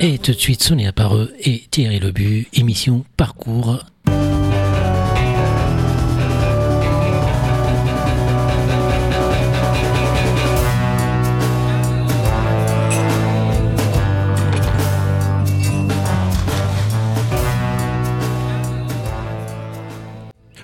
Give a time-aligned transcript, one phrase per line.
[0.00, 3.84] Et tout de suite, Sonia Pareux et Thierry Lebu, émission Parcours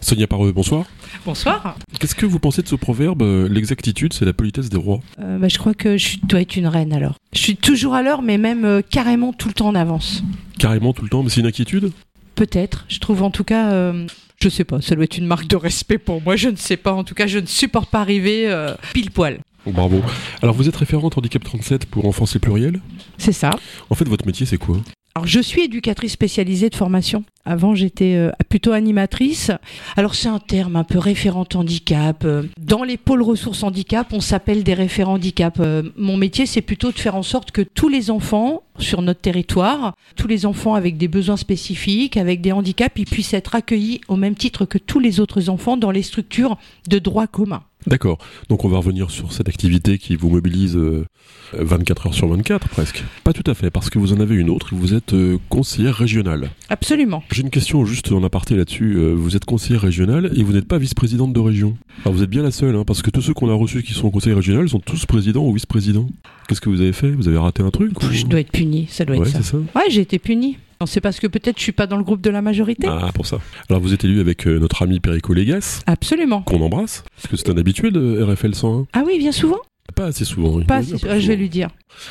[0.01, 0.85] Sonia Pareux, bonsoir.
[1.25, 1.77] Bonsoir.
[1.99, 5.01] Qu'est-ce que vous pensez de ce proverbe euh, L'exactitude, c'est la politesse des rois?
[5.21, 7.15] Euh, bah, je crois que je dois être une reine alors.
[7.33, 10.23] Je suis toujours à l'heure, mais même euh, carrément tout le temps en avance.
[10.59, 11.93] Carrément tout le temps, mais c'est une inquiétude?
[12.35, 12.85] Peut-être.
[12.89, 13.73] Je trouve en tout cas.
[13.73, 14.07] euh,
[14.43, 16.77] je sais pas, ça doit être une marque de respect pour moi, je ne sais
[16.77, 16.93] pas.
[16.93, 19.39] En tout cas, je ne supporte pas arriver euh, pile poil.
[19.67, 20.03] Bravo.
[20.43, 22.81] Alors vous êtes référente handicap 37 pour enfants et pluriel?
[23.17, 23.51] C'est ça.
[23.89, 24.77] En fait, votre métier, c'est quoi?
[25.17, 27.23] Alors, je suis éducatrice spécialisée de formation.
[27.45, 29.53] Avant, j'étais euh, plutôt animatrice.
[29.97, 32.25] Alors, c'est un terme un peu référent handicap.
[32.25, 35.59] Euh, Dans les pôles ressources handicap, on s'appelle des référents handicap.
[35.61, 39.21] Euh, Mon métier, c'est plutôt de faire en sorte que tous les enfants sur notre
[39.21, 44.01] territoire, tous les enfants avec des besoins spécifiques, avec des handicaps, ils puissent être accueillis
[44.09, 46.59] au même titre que tous les autres enfants dans les structures
[46.89, 47.63] de droit commun.
[47.87, 48.19] D'accord.
[48.49, 51.05] Donc on va revenir sur cette activité qui vous mobilise euh,
[51.53, 53.05] 24 heures sur 24 presque.
[53.25, 55.95] Pas tout à fait, parce que vous en avez une autre, vous êtes euh, conseillère
[55.95, 56.51] régionale.
[56.71, 57.23] Absolument.
[57.31, 58.95] J'ai une question juste en aparté là-dessus.
[58.97, 61.77] Euh, vous êtes conseillère régionale et vous n'êtes pas vice-présidente de région.
[62.05, 63.93] Alors vous êtes bien la seule, hein, parce que tous ceux qu'on a reçus qui
[63.93, 66.09] sont conseillers régionaux sont tous présidents ou vice-présidents.
[66.49, 67.11] Qu'est-ce que vous avez fait?
[67.11, 69.57] Vous avez raté un truc ou- Je dois être punie, ça doit Ouais, être ça.
[69.59, 70.57] Ouais, j'ai été punie.
[70.85, 72.87] Non, C'est parce que peut-être je suis pas dans le groupe de la majorité.
[72.91, 73.39] Ah, pour ça.
[73.71, 76.43] Alors vous êtes élu avec euh, notre ami Perico Légas, Absolument.
[76.43, 78.87] qu'on embrasse, parce que c'est un habitué de RFL 101.
[78.93, 79.61] Ah oui, bien souvent.
[79.95, 80.61] Pas assez souvent.
[80.63, 81.69] Pas assez- je vais lui dire.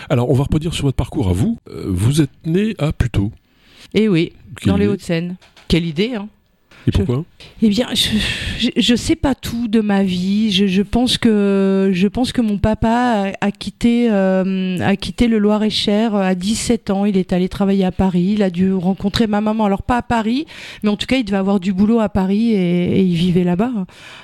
[0.10, 1.60] Alors on va reproduire sur votre parcours à vous.
[1.70, 3.32] Euh, vous êtes né à Puteaux.
[3.94, 4.88] Eh oui, Quelle dans les.
[4.88, 5.36] Hauts-de-Seine.
[5.68, 6.28] Quelle idée, hein
[6.88, 7.24] Et pourquoi
[7.62, 10.52] Eh bien, je, je sais pas tout de ma vie.
[10.52, 15.28] Je, je pense que je pense que mon papa a, a quitté euh, a quitté
[15.28, 17.06] le Loir-et-Cher à 17 ans.
[17.06, 18.32] Il est allé travailler à Paris.
[18.34, 19.66] Il a dû rencontrer ma maman.
[19.66, 20.46] Alors pas à Paris,
[20.84, 23.44] mais en tout cas, il devait avoir du boulot à Paris et, et il vivait
[23.44, 23.72] là-bas.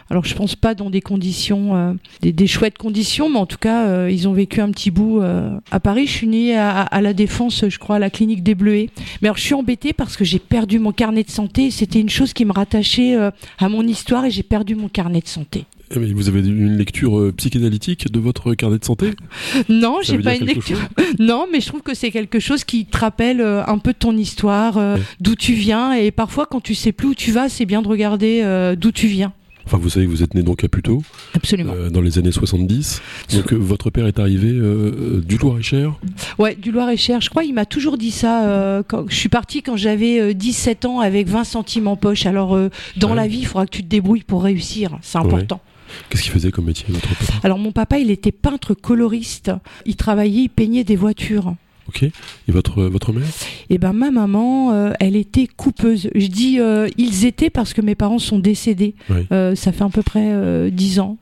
[0.10, 3.58] Alors je pense pas dans des conditions euh, des, des chouettes conditions, mais en tout
[3.58, 6.08] cas, euh, ils ont vécu un petit bout euh, à Paris.
[6.08, 8.90] Je suis née à, à la Défense, je crois, à la clinique des Bleuets.
[9.22, 11.72] Mais alors je suis embêtée parce que j'ai perdu mon carnet de santé.
[11.72, 15.22] C'était une chose qui me rattachait euh, à mon histoire et j'ai perdu mon carnet
[15.22, 15.66] de santé.
[15.96, 19.12] Eh bien, Vous avez une lecture euh, psychanalytique de votre carnet de santé?
[19.70, 20.78] Non, j'ai pas une lecture.
[21.20, 24.16] Non, mais je trouve que c'est quelque chose qui te rappelle euh, un peu ton
[24.18, 25.02] histoire, Ouais.
[25.20, 25.94] d'où tu viens.
[25.94, 28.44] Et parfois, quand tu sais plus où tu vas, c'est bien de regarder
[28.78, 29.34] d'où tu viens.
[29.72, 31.04] Enfin, vous savez que vous êtes né donc à Puteaux,
[31.36, 31.74] Absolument.
[31.76, 33.04] euh, dans les années 70.
[33.36, 35.94] Donc euh, votre père est arrivé euh, du Loir-et-Cher.
[36.40, 37.22] Ouais, du Loir-et-Cher.
[37.22, 38.82] Je crois il m'a toujours dit ça.
[38.88, 42.26] quand je suis partie quand j'avais euh, 17 ans avec 20 centimes en poche.
[42.26, 42.58] Alors,
[42.98, 43.16] dans Ouais.
[43.16, 44.98] la vie, il faudra que tu te débrouilles pour réussir.
[45.04, 45.26] C'est Ouais.
[45.26, 45.62] important.
[46.10, 47.08] Qu'est-ce qu'il faisait comme métier, votre
[47.44, 49.52] Alors, mon papa, il était peintre coloriste.
[49.86, 51.54] Il travaillait, il peignait des voitures.
[51.90, 52.04] Ok.
[52.04, 52.12] Et
[52.50, 53.26] votre, votre mère?
[53.72, 56.12] Et ben ma maman, euh, elle était coupeuse.
[56.14, 58.94] Je dis euh, ils étaient parce que mes parents sont décédés.
[59.32, 61.18] Euh, ça fait à peu près euh, 10 ans.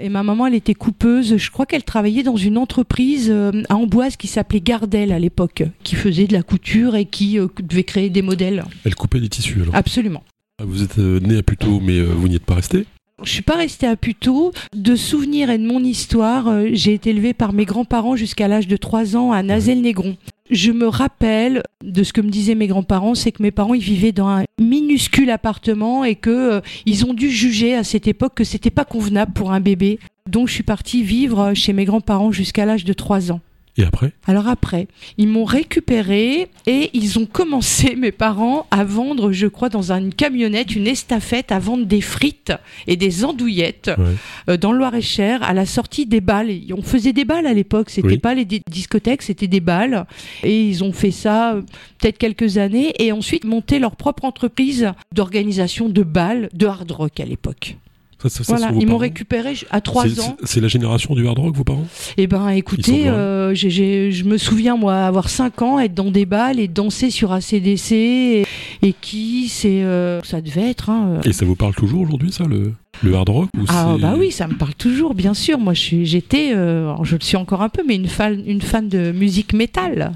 [0.00, 1.36] Et ma maman, elle était coupeuse.
[1.36, 5.64] Je crois qu'elle travaillait dans une entreprise euh, à Amboise qui s'appelait Gardel à l'époque,
[5.82, 8.64] qui faisait de la couture et qui euh, devait créer des modèles.
[8.86, 9.74] Elle coupait des tissus alors?
[9.74, 10.22] Absolument.
[10.64, 12.86] Vous êtes euh, né à Puteaux, mais euh, vous n'y êtes pas resté
[13.24, 14.52] Je suis pas restée à Puteaux.
[14.74, 18.68] De souvenirs et de mon histoire, euh, j'ai été élevée par mes grands-parents jusqu'à l'âge
[18.68, 20.16] de 3 ans à Nazel-Négron.
[20.50, 23.82] Je me rappelle de ce que me disaient mes grands-parents, c'est que mes parents ils
[23.82, 28.34] vivaient dans un minuscule appartement et que euh, ils ont dû juger à cette époque
[28.34, 29.98] que c'était pas convenable pour un bébé.
[30.28, 33.40] Donc je suis partie vivre chez mes grands-parents jusqu'à l'âge de 3 ans.
[33.78, 34.12] Et après?
[34.26, 34.88] Alors après,
[35.18, 40.14] ils m'ont récupéré et ils ont commencé, mes parents, à vendre, je crois, dans une
[40.14, 42.52] camionnette, une estafette, à vendre des frites
[42.86, 44.04] et des andouillettes Ouais.
[44.48, 46.50] euh, dans le Loir-et-Cher à la sortie des balles.
[46.76, 48.18] On faisait des balles à l'époque, c'était Oui.
[48.18, 50.06] pas les di- discothèques, c'était des balles.
[50.42, 51.62] Et ils ont fait ça euh,
[51.98, 57.20] peut-être quelques années et ensuite monté leur propre entreprise d'organisation de balles de hard rock
[57.20, 57.76] à l'époque.
[58.22, 60.36] Ça, ça, Voilà, ils m'ont récupéré à trois C'est- ans.
[60.42, 61.86] c'est- la génération du hard rock, vos parents?
[62.16, 66.58] Eh ben, écoutez, euh, je me souviens moi avoir 5 ans, être dans des balles
[66.58, 68.46] et danser sur ACDC et,
[68.82, 70.88] et qui c'est euh, ça devait être.
[70.90, 71.28] Hein, euh.
[71.28, 72.72] Et ça vous parle toujours aujourd'hui, ça, le,
[73.02, 75.58] le hard rock ou Ah bah oui, ça me parle toujours, bien sûr.
[75.58, 79.12] Moi, j'étais, euh, je le suis encore un peu, mais une fan, une fan de
[79.12, 80.12] musique métal.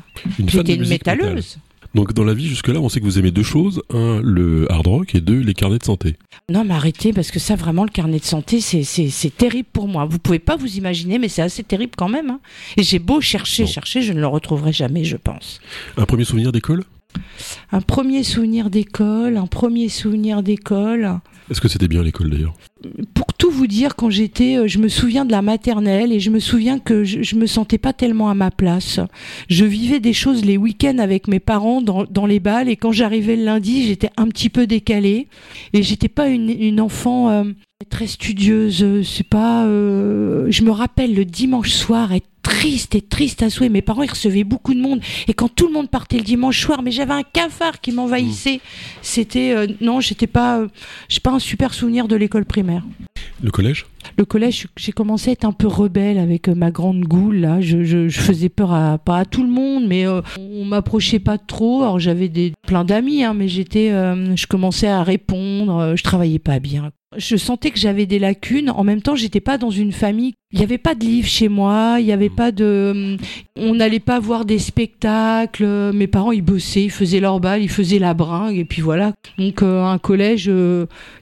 [0.47, 1.39] J'étais une musique métal.
[1.95, 3.83] Donc dans la vie jusque-là, on sait que vous aimez deux choses.
[3.93, 6.17] Un, le hard rock et deux, les carnets de santé.
[6.49, 10.05] Non, mais arrêtez, parce que ça, vraiment, le carnet de santé, c'est- terrible pour moi.
[10.05, 12.31] Vous pouvez pas vous imaginer, mais c'est assez terrible quand même.
[12.31, 12.41] hein.
[12.77, 13.69] Et j'ai beau chercher, Non.
[13.69, 15.61] chercher, je ne le retrouverai jamais, je pense.
[15.97, 16.85] Un premier souvenir d'école?
[17.73, 21.21] Un premier souvenir d'école, un premier souvenir d'école.
[21.51, 22.55] Est-ce que c'était bien l'école d'ailleurs?
[23.15, 26.31] Pour tout vous dire, quand j'étais, euh, je me souviens de la maternelle et je
[26.31, 29.01] me souviens que je, je me sentais pas tellement à ma place.
[29.49, 32.93] Je vivais des choses les week-ends avec mes parents dans, dans les balles et quand
[32.93, 35.29] j'arrivais le lundi, j'étais un petit peu décalée
[35.73, 37.45] et j'étais pas une, une enfant euh,
[37.89, 39.03] très studieuse.
[39.03, 39.65] C'est pas.
[39.65, 43.69] euh, je me rappelle le dimanche soir être triste et triste à souhait.
[43.69, 46.61] Mes parents ils recevaient beaucoup de monde et quand tout le monde partait le dimanche
[46.61, 48.61] soir, mais j'avais un cafard qui m'envahissait.
[49.03, 50.59] C'était euh, non, j'étais pas.
[50.59, 50.69] euh,
[51.09, 52.85] j'ai pas un super souvenir de l'école primaire.
[53.43, 53.87] Le collège?
[54.17, 57.37] Le collège, j'ai commencé à être un peu rebelle avec euh, ma grande goule.
[57.37, 60.65] Là, je, je, je faisais peur à pas à tout le monde, mais euh, on
[60.65, 61.83] m'approchait pas trop.
[61.83, 65.77] Alors j'avais des plein d'amis, hein, mais j'étais, euh, je commençais à répondre.
[65.79, 66.91] euh, je travaillais pas bien.
[67.17, 68.71] Je sentais que j'avais des lacunes.
[68.71, 70.33] En même temps, j'étais pas dans une famille.
[70.53, 71.97] Il n'y avait pas de livres chez moi.
[71.99, 73.17] Il n'y avait pas de.
[73.57, 75.91] On n'allait pas voir des spectacles.
[75.93, 79.13] Mes parents, ils bossaient, ils faisaient leur bal, ils faisaient la bringue, et puis voilà.
[79.39, 80.49] Donc euh, un collège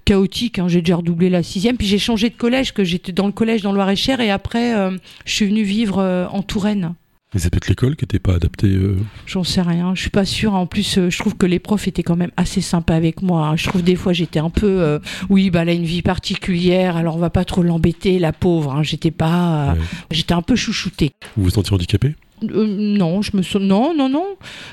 [0.05, 0.59] chaotique.
[0.59, 0.69] hein.
[0.69, 3.63] J'ai déjà redoublé la sixième, puis j'ai changé de collège, que j'étais dans le collège
[3.63, 6.95] dans le Loir-et-Cher, et après, euh, je suis venue vivre euh, en Touraine.
[7.35, 8.69] Mais c'est peut-être l'école qui n'était pas adaptée.
[8.69, 10.55] euh, J'en sais rien, je suis pas sûre.
[10.55, 13.49] En plus, euh, je trouve que les profs étaient quand même assez sympas avec moi.
[13.49, 13.57] hein.
[13.57, 14.99] Je trouve des fois j'étais un peu, euh,
[15.29, 18.73] oui, bah elle a une vie particulière, alors on va pas trop l'embêter, la pauvre.
[18.75, 18.83] hein.
[18.83, 19.79] J'étais pas, Ouais.
[20.11, 21.11] j'étais un peu chouchoutée.
[21.37, 22.15] Vous vous sentiez handicapé
[22.51, 24.25] Euh, non, je me sens, non, non, non.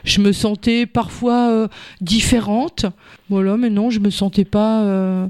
[0.06, 1.68] Je me sentais parfois
[2.00, 2.86] différente.
[3.30, 5.28] Voilà, mais non, je me sentais pas.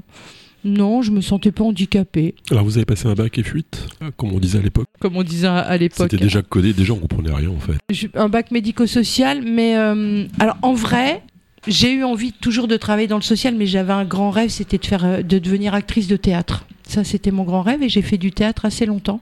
[0.66, 3.86] Euh, Non, je me sentais pas handicapée, Alors vous avez passé un bac et fuite,
[4.16, 4.86] comme on disait à l'époque.
[5.00, 6.08] comme on disait à- l'époque.
[6.10, 8.08] C'était déjà codé, déjà on comprenait rien en fait.
[8.14, 11.22] Un bac médico-social, mais euh, alors en vrai,
[11.66, 14.78] j'ai eu envie toujours de travailler dans le social, mais j'avais un grand rêve, c'était
[14.78, 16.66] de faire, euh, de devenir actrice de théâtre.
[16.88, 19.20] Ça, c'était mon grand rêve, et j'ai fait du théâtre assez longtemps.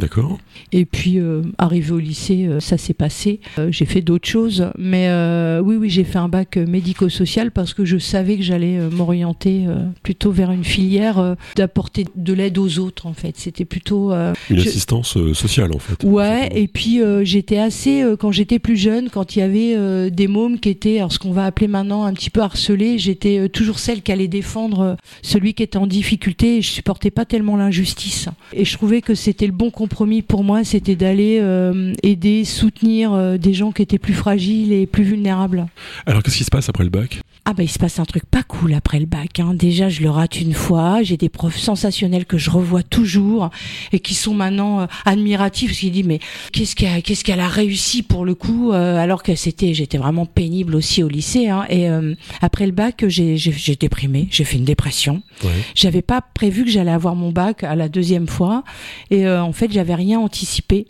[0.00, 0.38] D'accord
[0.72, 3.40] Et puis, euh, arrivé au lycée, euh, ça s'est passé.
[3.58, 7.74] Euh, j'ai fait d'autres choses, mais euh, oui, oui, j'ai fait un bac médico-social parce
[7.74, 9.66] que je savais que j'allais m'orienter
[10.02, 13.34] plutôt vers une filière d'apporter de l'aide aux autres, en fait.
[13.36, 16.02] C'était plutôt Une Je- assistance sociale en fait.
[16.04, 20.58] Ouais, et puis j'étais assez, quand j'étais plus jeune, quand il y avait des mômes
[20.58, 24.02] qui étaient, alors ce qu'on va appeler maintenant un petit peu harcelés, j'étais toujours celle
[24.02, 28.28] qui allait défendre celui qui était en difficulté et je supportais pas tellement l'injustice.
[28.52, 33.12] Et je trouvais que c'était le bon compromis pour moi, c'était d'aller euh, aider, soutenir
[33.12, 35.66] euh, des gens qui étaient plus fragiles et plus vulnérables.
[36.06, 37.20] Alors qu'est-ce qui se passe après le bac?
[37.44, 39.40] Ah bah il se passe un truc pas cool après le bac.
[39.40, 39.54] Hein.
[39.54, 43.50] Déjà je le rate une fois, j'ai des profs sensationnels que je revois toujours
[43.92, 46.20] et qui sont maintenant euh, admiratifs parce qu'ils disent mais
[46.52, 50.26] qu'est-ce qu'elle qu'est-ce qu'elle a réussi pour le coup euh, alors que c'était j'étais vraiment
[50.26, 51.64] pénible aussi au lycée hein.
[51.68, 55.22] et euh, après le bac j'ai j'ai j'ai déprimé, j'ai fait une dépression.
[55.44, 55.50] Ouais.
[55.74, 58.64] J'avais pas prévu que j'allais avoir mon bac à la deuxième fois
[59.10, 60.86] et euh, en fait j'avais rien anticipé.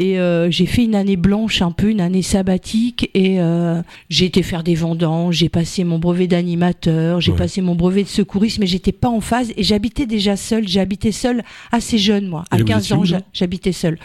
[0.00, 4.24] Et euh, j'ai fait une année blanche, un peu une année sabbatique, et euh, j'ai
[4.26, 7.38] été faire des vendanges, j'ai passé mon brevet d'animateur, j'ai Ouais.
[7.38, 10.66] passé mon brevet de secouriste, mais j'étais pas en phase et j'habitais déjà seule.
[10.66, 12.44] J'ai habité seule assez jeune, moi.
[12.50, 13.98] À Et vous 15 étiez ans, j'habitais seule.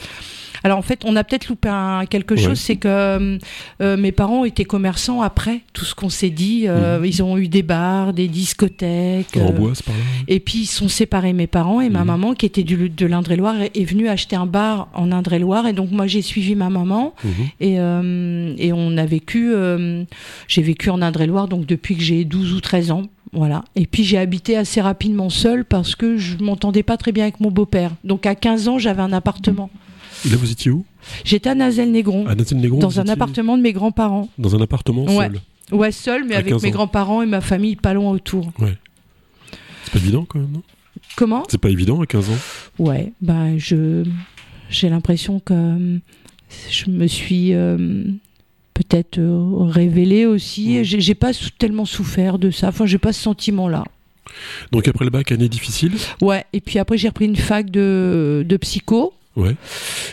[0.63, 2.41] Alors en fait, on a peut-être loupé un- quelque Ouais.
[2.41, 3.37] chose, c'est que
[3.81, 6.65] euh, mes parents étaient commerçants après tout ce qu'on s'est dit.
[6.67, 9.37] euh, Ils ont eu des bars, des discothèques.
[9.37, 12.01] En euh, bois, c'est par là et puis ils sont séparés, mes parents, et ma
[12.01, 12.05] Mhm.
[12.07, 15.65] maman, qui était du, de l'Indre-et-Loire, est, est venue acheter un bar en Indre-et-Loire.
[15.67, 17.31] Et donc moi j'ai suivi ma maman Mhm.
[17.61, 20.03] et, euh, et on a vécu, euh,
[20.47, 23.03] j'ai vécu en Indre-et-Loire donc depuis que j'ai 12 ou 13 ans.
[23.31, 23.63] Voilà.
[23.75, 27.39] Et puis j'ai habité assez rapidement seule parce que je m'entendais pas très bien avec
[27.39, 27.91] mon beau-père.
[28.03, 29.69] Donc à 15 ans, j'avais un appartement.
[30.25, 30.85] Et là vous étiez où?
[31.23, 34.29] J'étais à Nazel-Négron, À Nathalie-Négron dans un étiez appartement de mes grands-parents.
[34.37, 35.29] Dans un appartement Ouais.
[35.29, 35.41] seul?
[35.71, 38.51] Ouais, seule, mais À avec 15 mes grands-parents et ma famille pas loin autour.
[38.59, 40.63] C'est pas évident quand même, non?
[41.15, 41.43] Comment?
[41.49, 42.37] C'est pas évident à 15 ans?
[42.79, 44.03] Ouais, bah je
[44.69, 45.97] j'ai l'impression que euh,
[46.69, 48.03] je me suis euh,
[48.73, 50.79] peut-être euh, révélée aussi.
[50.79, 50.83] Mm.
[50.83, 52.69] J'ai pas tellement souffert de ça.
[52.69, 53.83] Enfin, j'ai pas ce sentiment-là.
[54.71, 55.93] Donc après le bac, année difficile?
[56.21, 56.45] Ouais.
[56.53, 59.13] Et puis après, j'ai repris une fac de, de psycho.
[59.35, 59.55] Ouais.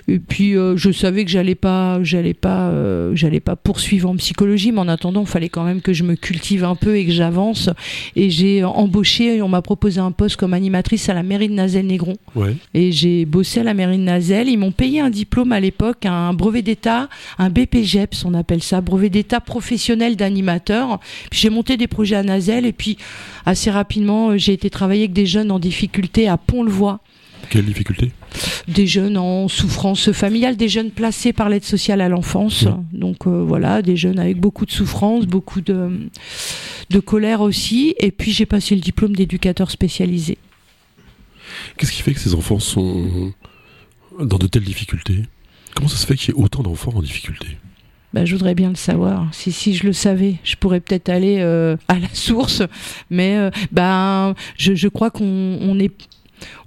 [0.09, 4.17] Et puis euh, je savais que j'allais pas, j'allais pas, euh, j'allais pas poursuivre en
[4.17, 7.07] psychologie, mais en attendant, il fallait quand même que je me cultive un peu et
[7.07, 7.71] que j'avance.
[8.15, 12.17] Et j'ai embauché, on m'a proposé un poste comme animatrice à la mairie de Nazel-Négron.
[12.35, 12.57] Ouais.
[12.75, 14.49] Et j'ai bossé à la mairie de Nazel.
[14.49, 17.09] Ils m'ont payé un diplôme à l'époque, un brevet d'État,
[17.39, 21.01] un BPGEPS, on appelle ça, brevet d'État professionnel d'animateur.
[21.31, 22.99] Puis j'ai monté des projets à Nazel et puis
[23.45, 27.01] assez rapidement, euh, j'ai été travailler avec des jeunes en difficulté à Pont-le-Voix.
[27.51, 28.13] Quelle difficulté
[28.69, 32.67] Des jeunes en souffrance familiale, des jeunes placés par l'aide sociale à l'enfance.
[32.93, 36.09] Donc euh, voilà, des jeunes avec beaucoup de souffrance, beaucoup de,
[36.91, 37.95] de colère aussi.
[37.99, 40.39] Et puis j'ai passé le diplôme d'éducateur spécialisé.
[41.77, 43.33] Qu'est-ce qui fait que ces enfants sont
[44.19, 45.23] dans de telles difficultés?
[45.75, 47.59] Comment ça se fait qu'il y ait autant d'enfants en difficulté?
[48.13, 49.29] Bah, je voudrais bien le savoir.
[49.33, 52.63] Si, si je le savais, je pourrais peut-être aller euh, à la source.
[53.11, 55.93] Mais euh, ben, je, je crois qu'on on est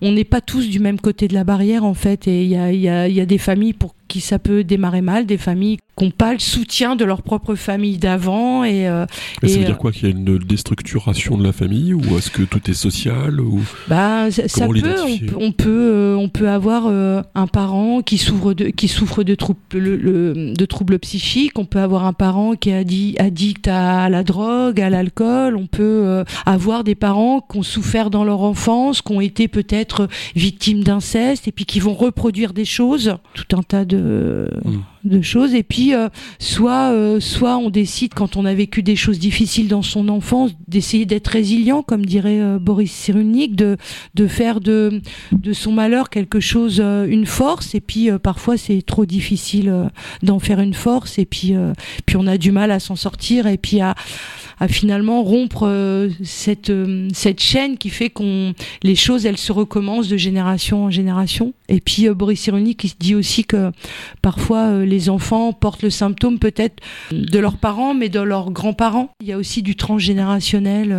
[0.02, 2.90] on n'est pas tous du même côté de la barrière en fait et il y
[2.90, 6.40] a, des familles pour qui ça peut démarrer mal, des familles qui n'ont pas le
[6.40, 8.64] soutien de leur propre famille d'avant.
[8.64, 9.06] Et, euh,
[9.44, 12.30] et, ça veut dire quoi Qu'il y a une déstructuration de la famille Ou est-ce
[12.30, 14.96] que tout est social ou bah, ça, ça peut,
[15.38, 19.24] on, on, peut, euh, on peut avoir euh, un parent qui souffre de, qui souffre
[19.24, 23.68] de, troubles, le, le, de troubles psychiques, on peut avoir un parent qui est addict
[23.68, 28.24] à la drogue, à l'alcool, on peut euh, avoir des parents qui ont souffert dans
[28.24, 33.18] leur enfance, qui ont été peut-être victimes d'inceste et puis qui vont reproduire des choses,
[33.34, 35.54] tout un tas de de, choses.
[35.54, 39.68] Et puis, euh, soit, euh, soit on décide, quand on a vécu des choses difficiles
[39.68, 43.78] dans son enfance, d'essayer d'être résilient, comme dirait euh, Boris Cyrulnik, de,
[44.16, 45.02] de faire de,
[45.32, 47.76] de son malheur quelque chose, une force.
[47.76, 49.90] Et puis, parfois, c'est trop difficile
[50.24, 51.18] d'en faire une force.
[51.20, 51.54] Et puis,
[52.06, 53.48] puis on a du mal à s'en sortir.
[53.48, 53.96] Et puis, à
[54.60, 56.72] à finalement rompre cette,
[57.14, 58.54] cette chaîne qui fait qu'on
[58.84, 61.54] les choses elles se recommencent de génération en génération.
[61.70, 63.72] Et puis Boris Cyrulnik qui dit aussi que
[64.22, 66.82] parfois les enfants portent le symptôme peut-être
[67.12, 69.12] de leurs parents mais de leurs grands-parents.
[69.22, 70.96] Il y a aussi du transgénérationnel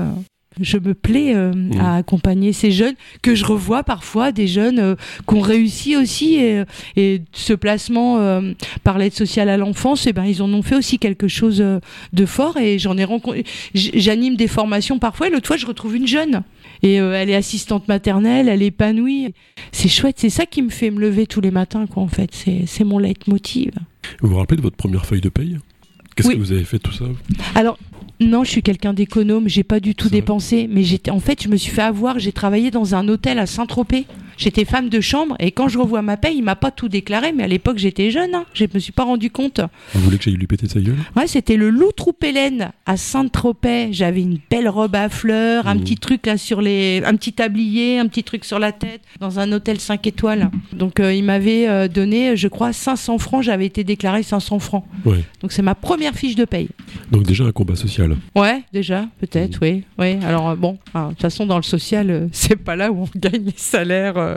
[0.58, 1.80] je me plais euh, mmh.
[1.80, 4.94] à accompagner ces jeunes que je revois parfois, des jeunes euh,
[5.28, 6.64] qui ont réussi aussi et,
[6.96, 10.62] et ce placement euh, par l'aide sociale à l'enfance, et eh ben ils en ont
[10.62, 11.64] fait aussi quelque chose
[12.12, 13.44] de fort et j'en ai rencontré.
[13.74, 15.28] J'anime des formations parfois.
[15.28, 16.42] Et l'autre fois, je retrouve une jeune
[16.82, 19.34] et elle est assistante maternelle, elle est épanouie.
[19.72, 22.02] C'est chouette, c'est ça qui me fait me lever tous les matins, quoi.
[22.02, 23.72] En fait, c'est mon leitmotiv.
[24.20, 25.58] Vous vous rappelez de votre première feuille de paye?
[26.16, 26.34] Qu'est-ce oui.
[26.34, 27.04] que vous avez fait tout ça?
[27.54, 27.78] Alors,
[28.20, 31.48] non, je suis quelqu'un d'économe, j'ai pas du tout dépensé, mais j'étais en fait, je
[31.48, 34.06] me suis fait avoir, j'ai travaillé dans un hôtel à Saint-Tropez.
[34.40, 37.30] J'étais femme de chambre et quand je revois ma paye, il m'a pas tout déclaré,
[37.30, 39.60] mais à l'époque j'étais jeune, hein, je me suis pas rendu compte.
[39.92, 40.96] Vous voulez que j'aille lui péter sa gueule?
[41.14, 43.92] Ouais, c'était le loup Troupélène à Saint-Tropez.
[43.92, 45.80] J'avais une belle robe à fleurs, un mmh.
[45.80, 49.40] petit truc là sur les, un petit tablier, un petit truc sur la tête, dans
[49.40, 50.50] un hôtel 5 étoiles.
[50.72, 53.42] Donc euh, il m'avait euh, donné, je crois, 500 francs.
[53.42, 54.84] J'avais été déclaré 500 francs.
[55.04, 55.22] Ouais.
[55.42, 56.70] Donc c'est ma première fiche de paye.
[57.10, 58.16] Donc déjà un combat social.
[58.34, 59.64] Ouais, déjà, peut-être, mmh.
[59.64, 60.16] oui, oui.
[60.24, 63.44] Alors euh, bon, de toute façon dans le social, c'est pas là où on gagne
[63.44, 64.29] les salaires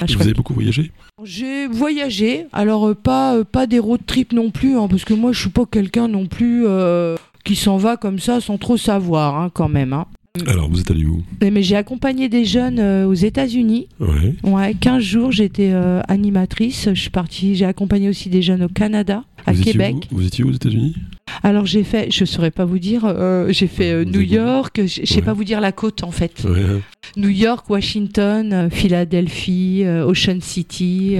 [0.00, 0.90] ah, Vous avez beaucoup voyagé
[1.24, 5.14] J'ai voyagé, alors euh, pas, euh, pas des road trips non plus, hein, parce que
[5.14, 8.76] moi je suis pas quelqu'un non plus euh, qui s'en va comme ça sans trop
[8.76, 9.92] savoir hein, quand même.
[9.92, 10.06] Hein.
[10.46, 13.88] Alors, vous êtes allé où Mais j'ai accompagné des jeunes euh, aux États-Unis.
[13.98, 14.36] Ouais.
[14.44, 16.88] Ouais, 15 jours, j'étais euh, animatrice.
[16.94, 19.96] Je suis partie, j'ai accompagné aussi des jeunes au Canada, à vous Québec.
[19.96, 20.16] Étiez où?
[20.16, 20.94] Vous étiez où aux États-Unis?
[21.42, 25.04] Alors, j'ai fait, je saurais pas vous dire, euh, j'ai fait euh, New York, je
[25.04, 25.22] sais Ouais.
[25.22, 26.44] pas vous dire la côte en fait.
[26.44, 26.80] Ouais.
[27.16, 31.16] New York, Washington, Philadelphie, Ocean City.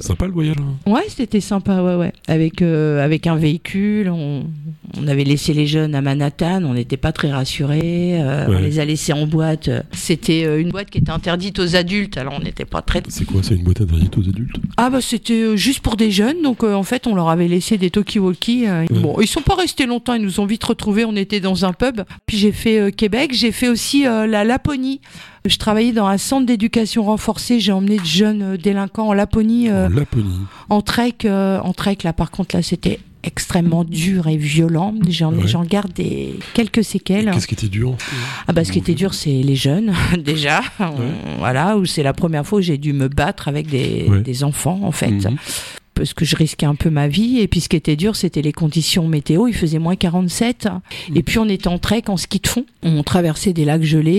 [0.00, 0.56] Sympa le voyage.
[0.58, 2.12] hein Ouais, c'était sympa, ouais, ouais.
[2.28, 4.44] Avec, euh, avec un véhicule, on,
[4.98, 8.78] on avait laissé les jeunes à Manhattan, on n'était pas très rassurés, euh, on les
[8.78, 9.70] a laissés en boîte.
[9.92, 13.02] C'était euh, une boîte qui était interdite aux adultes, alors on n'était pas très...
[13.08, 14.56] C'est quoi C'est une boîte interdite aux adultes?
[14.76, 17.78] Ah bah c'était juste pour des jeunes, donc euh, en fait on leur avait laissé
[17.78, 18.66] des talkie-walkie.
[18.68, 18.86] Ouais.
[18.90, 21.72] Bon, ils sont pas restés longtemps, ils nous ont vite retrouvés, on était dans un
[21.72, 22.02] pub.
[22.26, 25.00] Puis j'ai fait Québec, j'ai fait aussi la Laponie.
[25.44, 29.68] Je travaillais dans un centre d'éducation renforcée, j'ai emmené de jeunes euh, délinquants en Laponie.
[29.68, 30.40] euh, En Laponie.
[30.68, 34.94] en trek, euh, en trek, là, par contre, là, c'était extrêmement dur et violent.
[35.08, 35.66] J'en Ouais.
[35.68, 37.30] garde des, quelques séquelles.
[37.32, 37.96] Qu'est-ce qui était dur
[38.46, 39.92] Ah bah, ce qui était dur, c'est les jeunes,
[40.24, 40.60] déjà.
[40.80, 40.92] On-
[41.38, 44.20] Voilà, où c'est la première fois où j'ai dû me battre avec des, Ouais.
[44.20, 45.10] des enfants, en fait.
[45.10, 45.36] Mhm.
[45.94, 47.38] Parce que je risquais un peu ma vie.
[47.40, 49.46] Et puis, ce qui était dur, c'était les conditions météo.
[49.46, 50.68] Il faisait moins 47.
[51.14, 52.64] Et puis, on était en trek, en ski de fond.
[52.82, 54.12] On traversait des lacs gelés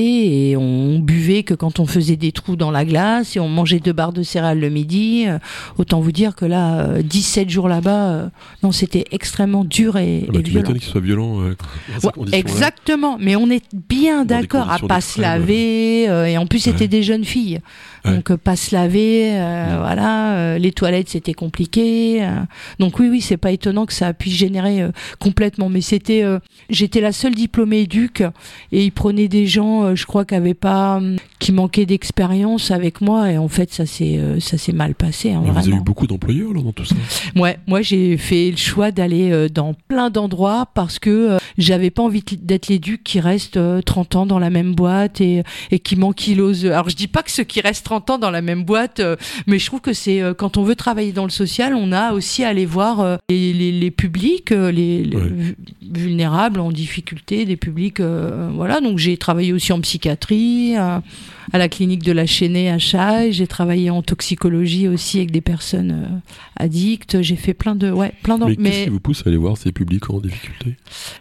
[0.52, 3.80] et on buvait que quand on faisait des trous dans la glace et on mangeait
[3.80, 5.26] deux barres de céréales le midi.
[5.28, 5.40] Euh,
[5.78, 8.28] Autant vous dire que là, euh, 17 jours là-bas, euh,
[8.62, 10.72] non, c'était extrêmement dur et, Ah bah, et tu violent.
[10.74, 11.42] qu'il soit violent.
[11.42, 11.56] euh,
[12.04, 16.60] Ouais, exactement, mais on est bien d'accord à pas se laver euh, et en plus
[16.60, 16.88] c'était Ouais.
[16.88, 17.60] des jeunes filles,
[18.06, 18.16] Ouais.
[18.16, 22.44] donc euh, pas se laver, euh, voilà, euh, les toilettes c'était compliqué, euh,
[22.80, 26.24] donc oui oui c'est pas étonnant que ça a pu générer euh, complètement, mais c'était,
[26.24, 26.40] euh,
[26.70, 28.24] j'étais la seule diplômée éduc
[28.72, 33.02] et ils prenaient des gens, je crois qui avaient pas, hum, qui manquaient d'expérience avec
[33.02, 33.32] moi.
[33.32, 36.54] Et en fait ça s'est ça s'est mal passé, hein, Vous avez eu beaucoup d'employeurs
[36.54, 36.96] là dans tout ça?
[37.36, 42.24] Ouais, moi j'ai fait le choix d'aller dans plein d'endroits parce que j'avais pas envie
[42.24, 46.66] d'être l'éduc qui reste euh, 30 ans dans la même boîte et, et qui m'ankylose.
[46.66, 49.02] Alors je dis pas que ceux qui restent 30 ans dans la même boîte,
[49.48, 52.44] mais je trouve que c'est quand on veut travailler dans le social, on a aussi
[52.44, 55.10] à aller voir euh, les, les, les publics, euh, les,
[55.82, 58.82] vulnérables, en difficulté, des publics, euh, voilà.
[58.82, 60.76] Donc j'ai travaillé aussi en psychiatrie.
[61.52, 63.34] À la clinique de la Chênée à Chaille.
[63.34, 66.18] J'ai travaillé en toxicologie aussi avec des personnes euh,
[66.58, 67.22] addictes.
[67.22, 69.38] J'ai fait plein de, ouais, plein d'en- Mais, mais qu'est-ce qui vous pousse à aller
[69.38, 70.76] voir ces publics en difficulté?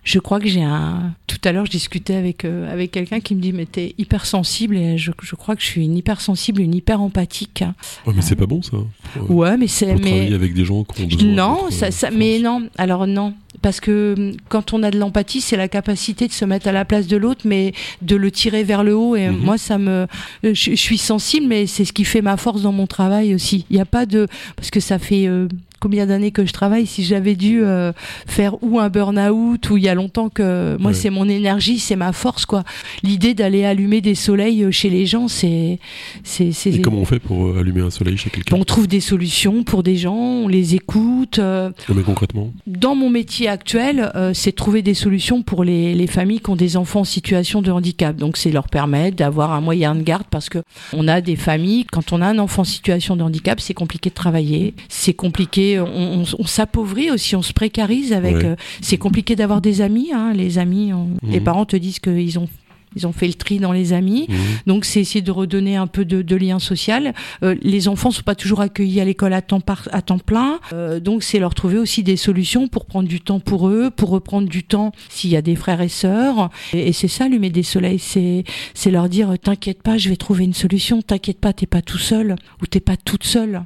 [0.04, 1.14] Je crois que j'ai un.
[1.26, 4.76] Tout à l'heure, je discutais avec euh, avec quelqu'un qui me dit mais t'es hypersensible
[4.76, 7.64] et je, je crois que je suis une hypersensible, une hyper empathique.
[8.06, 8.76] Ouais, mais c'est pas bon ça.
[9.14, 11.90] Pour, Ouais, mais c'est mais travailler avec des gens qui ont besoin non, ça, euh,
[11.90, 12.68] ça, mais non.
[12.76, 16.44] Alors non, parce que hum, quand on a de l'empathie, c'est la capacité de se
[16.44, 19.14] mettre à la place de l'autre, mais de le tirer vers le haut.
[19.16, 19.37] Et Mhm.
[19.38, 20.06] moi, ça me,
[20.44, 23.35] euh, je, je suis sensible, mais c'est ce qui fait ma force dans mon travail
[23.35, 23.66] aussi.
[23.71, 25.49] Il n'y a pas de, parce que ça fait euh,
[25.82, 26.86] combien d'années que je travaille.
[26.86, 27.92] Si j'avais dû euh,
[28.26, 30.96] faire ou un burn-out ou il y a longtemps que moi, Ouais.
[30.96, 32.62] c'est mon énergie, c'est ma force, quoi.
[33.02, 35.78] L'idée d'aller allumer des soleils euh, chez les gens, c'est,
[36.22, 36.52] c'est.
[36.66, 38.56] Et comment on fait pour euh, allumer un soleil chez quelqu'un?
[38.56, 41.38] On trouve des solutions pour des gens, on les écoute.
[41.40, 42.52] euh, mais concrètement?
[42.66, 46.50] dans mon métier actuel, euh, c'est de trouver des solutions pour les, les familles qui
[46.50, 48.14] ont des enfants en situation de handicap.
[48.16, 50.58] Donc, c'est leur permettre d'avoir un moyen de garde parce que
[50.92, 54.10] on a des familles, quand on a un enfant en situation de handicap, c'est compliqué
[54.10, 58.36] de travailler, c'est compliqué, on, on- on s'appauvrit aussi, on se précarise avec.
[58.36, 58.44] Ouais.
[58.44, 60.10] euh, c'est compliqué d'avoir des amis.
[60.12, 61.44] Hein, les amis, on- les Mhm.
[61.44, 62.48] parents te disent qu'ils ont
[62.94, 64.26] ils ont fait le tri dans les amis.
[64.28, 64.36] Mhm.
[64.66, 67.14] Donc c'est essayer de redonner un peu de, de lien social.
[67.42, 70.60] Euh, les enfants sont pas toujours accueillis à l'école à temps par, à temps plein.
[70.74, 74.10] Euh, donc c'est leur trouver aussi des solutions pour prendre du temps pour eux, pour
[74.10, 76.50] reprendre du temps s'il y a des frères et sœurs.
[76.74, 80.16] Et, et c'est ça allumer des soleils, c'est c'est leur dire t'inquiète pas, je vais
[80.16, 81.00] trouver une solution.
[81.00, 83.62] T'inquiète pas, t'es pas tout seul ou t'es pas toute seule.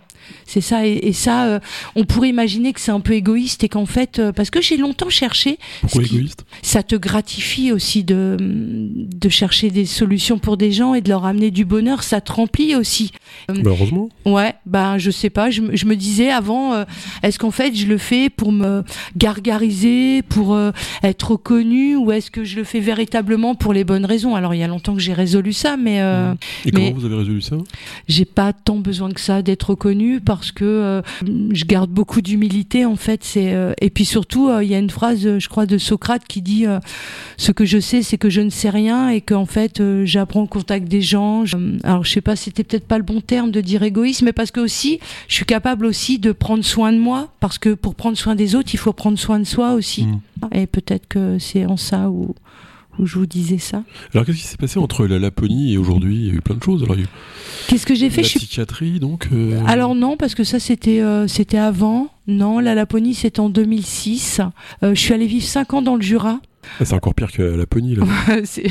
[0.47, 1.61] C'est ça et, et ça, euh,
[1.95, 4.77] on pourrait imaginer que c'est un peu égoïste et qu'en fait, euh, parce que j'ai
[4.77, 6.45] longtemps cherché, Pourquoi qui- égoïste?
[6.63, 11.25] ça te gratifie aussi de, de chercher des solutions pour des gens et de leur
[11.27, 12.03] amener du bonheur.
[12.03, 13.11] Ça te remplit aussi.
[13.49, 14.09] Bah, Heureusement.
[14.25, 15.51] Ouais, ben je sais pas.
[15.51, 16.85] Je, me- je me disais avant, euh,
[17.23, 18.83] est-ce qu'en fait je le fais pour me
[19.37, 20.71] gargariser, pour euh,
[21.03, 24.35] être reconnu, ou est-ce que je le fais véritablement pour les bonnes raisons?
[24.35, 26.33] Alors il y a longtemps que j'ai résolu ça, mais euh,
[26.65, 27.57] Et mais- comment vous avez résolu ça?
[28.09, 31.03] j'ai pas tant besoin que ça d'être reconnu parce que euh,
[31.53, 34.79] je garde beaucoup d'humilité en fait c'est euh, et puis surtout euh, il y a
[34.79, 36.65] une phrase je crois de Socrate qui dit
[37.37, 40.47] ce que je sais c'est que je ne sais rien et qu'en fait j'apprends au
[40.47, 43.61] contact des gens Je- alors je sais pas c'était peut-être pas le bon terme de
[43.61, 44.99] dire égoïsme mais parce que aussi
[45.29, 48.55] je suis capable aussi de prendre soin de moi parce que pour prendre soin des
[48.55, 50.49] autres il faut prendre soin de soi aussi Mhm.
[50.53, 52.35] et peut-être que c'est en ça où
[52.99, 53.83] où je vous disais ça.
[54.15, 56.17] Alors qu'est-ce qui s'est passé entre la Laponie et aujourd'hui?
[56.17, 56.83] Il y a eu plein de choses.
[56.83, 56.97] Alors,
[57.69, 58.23] Qu'est-ce que j'ai fait?
[58.23, 59.29] la Je psychiatrie, donc.
[59.33, 62.09] euh, Alors non, parce que ça c'était euh, c'était avant.
[62.27, 64.41] Non, la Laponie c'était en 2006.
[64.83, 66.41] Euh, je suis allée vivre 5 ans dans le Jura.
[66.81, 67.95] Ah, c'est encore pire que la Laponie.
[67.97, 68.05] Là.
[68.45, 68.65] C'est-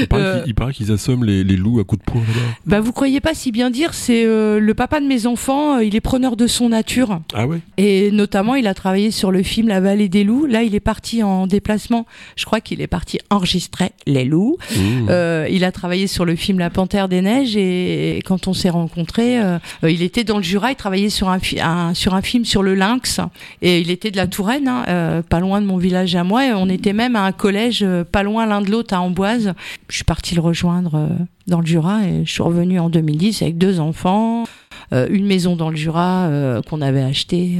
[0.00, 2.20] Il paraît Euh, qu'ils- il paraît qu'ils assomment les, les loups à coups de poing
[2.20, 2.40] là-bas.
[2.66, 5.84] bah vous croyez pas si bien dire, c'est euh, le papa de mes enfants, euh,
[5.84, 7.58] il est preneur de son nature Ah ouais?
[7.78, 10.46] Et notamment il a travaillé sur le film La Vallée des loups.
[10.46, 12.06] Là, il est parti en déplacement.
[12.36, 14.56] Je crois qu'il est parti enregistrer les loups.
[14.76, 15.06] Mmh.
[15.10, 18.52] Euh, il a travaillé sur le film La Panthère des Neiges et, et quand on
[18.52, 22.14] s'est rencontrés, euh, il était dans le Jura, il travaillait sur un, fi- un- sur
[22.14, 23.20] un film sur le lynx
[23.62, 26.46] et il était de la Touraine, hein, pas loin de mon village à moi.
[26.46, 29.54] Et on était même à un collège euh, pas loin l'un de l'autre à Amboise.
[29.88, 31.08] Je suis partie le rejoindre euh,
[31.46, 34.44] dans le Jura et je suis revenue en 2010 avec deux enfants,
[34.92, 36.30] euh, une maison dans le Jura
[36.68, 37.58] qu'on avait achetée.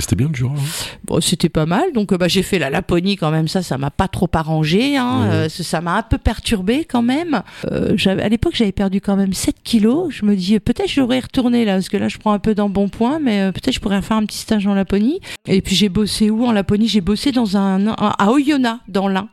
[0.00, 0.54] C'était bien le Jura.
[0.54, 0.62] hein.
[1.04, 1.92] Bon, c'était pas mal.
[1.94, 3.48] Donc, euh, bah, j'ai fait la Laponie quand même.
[3.48, 4.96] Ça, ça m'a pas trop arrangé.
[4.96, 5.22] Hein.
[5.30, 7.42] Euh, ça m'a un peu perturbé quand même.
[7.70, 10.08] Euh, à l'époque, j'avais perdu quand même 7 kilos.
[10.10, 12.54] Je me dis, peut-être je devrais retourner là, parce que là, je prends un peu
[12.54, 15.20] d'embonpoint, mais euh, peut-être je pourrais faire un petit stage en Laponie.
[15.46, 16.88] Et puis, j'ai bossé où en Laponie?
[16.88, 19.28] J'ai bossé dans un, un- à Oyonnax, dans l'Ain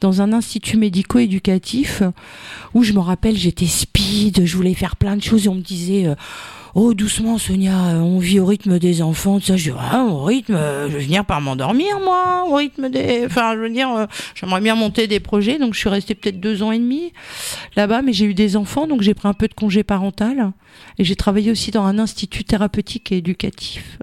[0.00, 2.02] dans un institut médico-éducatif
[2.74, 5.62] où je me rappelle j'étais speed, je voulais faire plein de choses et on me
[5.62, 6.14] disait euh,
[6.76, 9.56] Oh, doucement, Sonia, euh, on vit au rythme des enfants, tout ça.
[9.56, 13.22] Je dis, ah, au rythme, euh, je vais venir par m'endormir, moi, au rythme des.
[13.26, 16.40] Enfin, je veux dire, euh, j'aimerais bien monter des projets, donc je suis restée peut-être
[16.40, 17.12] deux ans et demi
[17.76, 20.52] là-bas, mais j'ai eu des enfants, donc j'ai pris un peu de congé parental.
[20.98, 23.98] Et j'ai travaillé aussi dans un institut thérapeutique et éducatif.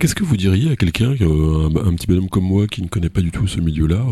[0.00, 3.10] Qu'est-ce que vous diriez à quelqu'un, un, un petit bonhomme comme moi qui ne connaît
[3.10, 4.04] pas du tout ce milieu-là,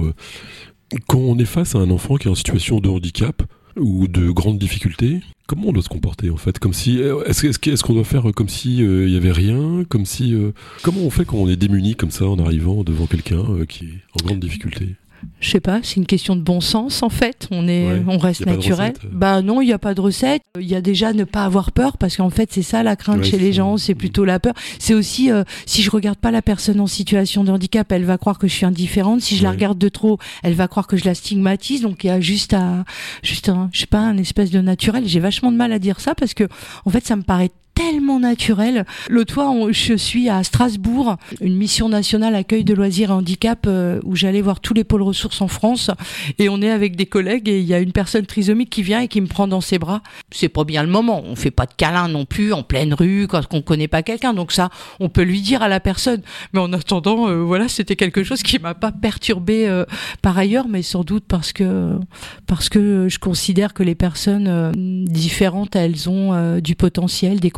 [1.09, 3.43] quand on est face à un enfant qui est en situation de handicap
[3.77, 6.59] ou de grande difficulté, comment on doit se comporter en fait?
[6.59, 9.33] Comme si euh, est-ce que- est-ce qu'on doit faire comme si euh, il y avait
[9.33, 9.85] rien?
[9.89, 13.07] Comme si euh, comment on fait quand on est démuni comme ça en arrivant devant
[13.07, 14.97] quelqu'un euh, qui est en grande difficulté?
[15.41, 17.47] Je sais pas, c'est une question de bon sens en fait.
[17.51, 18.03] On est, Ouais.
[18.09, 18.95] on reste naturel.
[18.97, 19.11] recette.
[19.13, 20.43] Bah non, il y a pas de recette.
[20.59, 23.19] Il y a déjà ne pas avoir peur parce qu'en fait c'est ça la crainte
[23.19, 24.55] Ouais, chez les gens, c'est plutôt la peur.
[24.79, 28.19] C'est aussi euh, si je regarde pas la personne en situation de handicap, elle va
[28.19, 29.21] croire que je suis indifférente.
[29.21, 31.83] Si je la regarde de trop, elle va croire que je la stigmatise.
[31.83, 32.85] Donc il y a juste à,
[33.23, 35.05] juste un, je sais pas, un espèce de naturel.
[35.07, 36.45] J'ai vachement de mal à dire ça parce que
[36.85, 38.85] en fait ça me paraît tellement naturel.
[39.31, 44.01] Fois, on- je suis à Strasbourg, une mission nationale accueil de loisirs et handicap euh,
[44.05, 45.91] où j'allais voir tous les pôles ressources en France
[46.39, 49.01] et on est avec des collègues et il y a une personne trisomique qui vient
[49.01, 50.01] et qui me prend dans ses bras.
[50.31, 51.23] C'est pas bien le moment.
[51.27, 54.33] On fait pas de câlin non plus en pleine rue quand on connaît pas quelqu'un.
[54.33, 56.23] Donc ça, on peut lui dire à la personne.
[56.55, 59.85] Mais en attendant, euh, voilà, c'était quelque chose qui m'a pas perturbé euh,
[60.23, 61.91] par ailleurs, mais sans doute parce que
[62.47, 64.73] parce que je considère que les personnes
[65.05, 67.51] différentes, elles ont du potentiel, des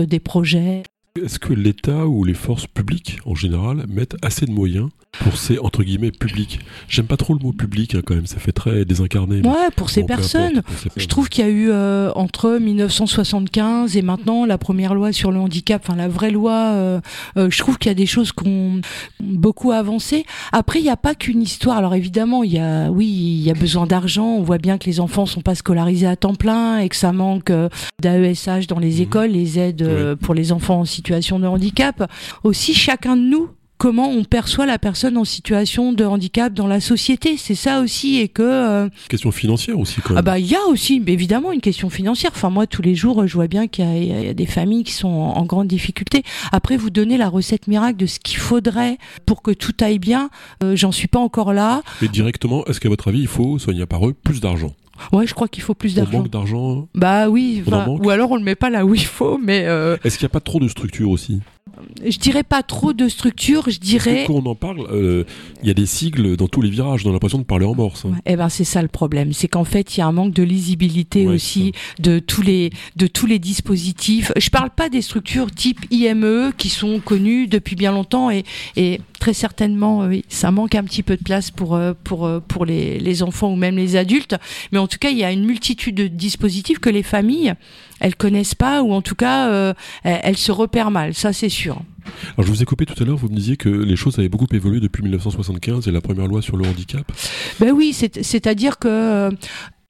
[0.00, 0.82] des projets?
[1.20, 4.88] Est-ce que l'État ou les forces publiques, en général, mettent assez de moyens
[5.22, 6.58] pour ces, entre guillemets, publics?
[6.88, 9.42] J'aime pas trop le mot public, hein, quand même, ça fait très désincarné.
[9.42, 10.56] Ouais, pour ces bon, personnes.
[10.56, 14.56] importe, pour ces Je trouve qu'il y a eu euh, entre 1975 et maintenant la
[14.56, 17.00] première loi sur le handicap, enfin la vraie loi, euh,
[17.36, 18.80] euh, je trouve qu'il y a des choses qui ont
[19.20, 20.24] beaucoup avancé.
[20.50, 21.76] Après, il n'y a pas qu'une histoire.
[21.76, 24.28] Alors évidemment, il y a, oui, il y a besoin d'argent.
[24.28, 27.12] On voit bien que les enfants sont pas scolarisés à temps plein et que ça
[27.12, 27.52] manque
[28.00, 29.02] d'AESH dans les Mhm.
[29.02, 32.10] écoles, les aides pour les enfants en situation de handicap.
[32.44, 36.78] Aussi, chacun de nous comment on perçoit la personne en situation de handicap dans la
[36.80, 37.36] société.
[37.36, 40.18] C'est ça aussi, et que euh, Question financière aussi, quand même.
[40.18, 42.30] ah bah il y a aussi évidemment une question financière.
[42.32, 44.46] Enfin moi tous les jours je vois bien qu'il y, a- il y a des
[44.46, 46.22] familles qui sont en, en grande difficulté.
[46.52, 50.30] Après vous donner la recette miracle de ce qu'il faudrait pour que tout aille bien,
[50.62, 51.82] euh, j'en suis pas encore là.
[52.02, 54.72] Mais directement, est-ce qu'à votre avis, il faut, soigner par eux, plus d'argent?
[55.12, 56.18] Ouais je crois qu'il faut plus On d'argent.
[56.18, 59.38] manque d'argent Bah oui, On ou alors on le met pas là où il faut,
[59.38, 61.40] mais euh, Est-ce qu'il n'y a pas trop de structure aussi?
[62.06, 64.24] je dirais pas trop de structure, je dirais.
[64.26, 65.24] quand on en parle, euh,
[65.62, 67.74] il y a des sigles dans tous les virages, on a l'impression de parler en
[67.74, 68.04] morse.
[68.04, 68.14] hein.
[68.26, 70.42] Eh ben c'est ça le problème, c'est qu'en fait il y a un manque de
[70.42, 74.32] lisibilité Ouais, aussi de tous les de tous les dispositifs.
[74.36, 78.44] Je parle pas des structures type IME qui sont connues depuis bien longtemps et,
[78.76, 82.40] et très certainement oui, ça manque un petit peu de place pour euh, pour euh,
[82.46, 84.36] pour les, les enfants ou même les adultes.
[84.72, 87.54] Mais tout cas il y a une multitude de dispositifs que les familles
[88.00, 91.80] elles connaissent pas ou en tout cas euh, elles, se repèrent mal, ça c'est sûr.
[92.36, 94.28] Alors je vous ai coupé tout à l'heure, vous me disiez que les choses avaient
[94.28, 97.10] beaucoup évolué depuis 1975 et la première loi sur le handicap.
[97.60, 99.30] Ben oui, c'est- c'est-à-dire que euh,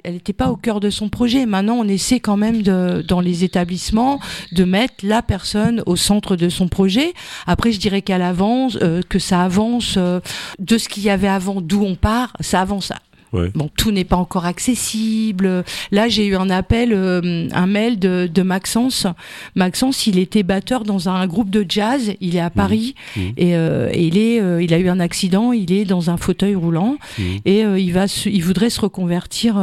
[0.04, 1.46] elle n'était pas au cœur de son projet.
[1.46, 4.18] Maintenant, on essaie quand même de, dans les établissements
[4.50, 7.12] de mettre la personne au centre de son projet.
[7.46, 10.18] Après, je dirais qu'elle avance, euh, que ça avance euh,
[10.58, 12.92] de ce qu'il y avait avant, d'où on part, ça avance.
[13.32, 13.50] Ouais.
[13.54, 15.64] Bon, tout n'est pas encore accessible.
[15.90, 19.06] Là, j'ai eu un appel, euh, un mail de, de Maxence.
[19.54, 22.12] Maxence, il était batteur dans un groupe de jazz.
[22.20, 23.32] Il est à Paris Mhm.
[23.36, 25.52] et, euh, et il est, euh, il a eu un accident.
[25.52, 27.24] Il est dans un fauteuil roulant Mhm.
[27.44, 29.56] et euh, il va, se- il voudrait se reconvertir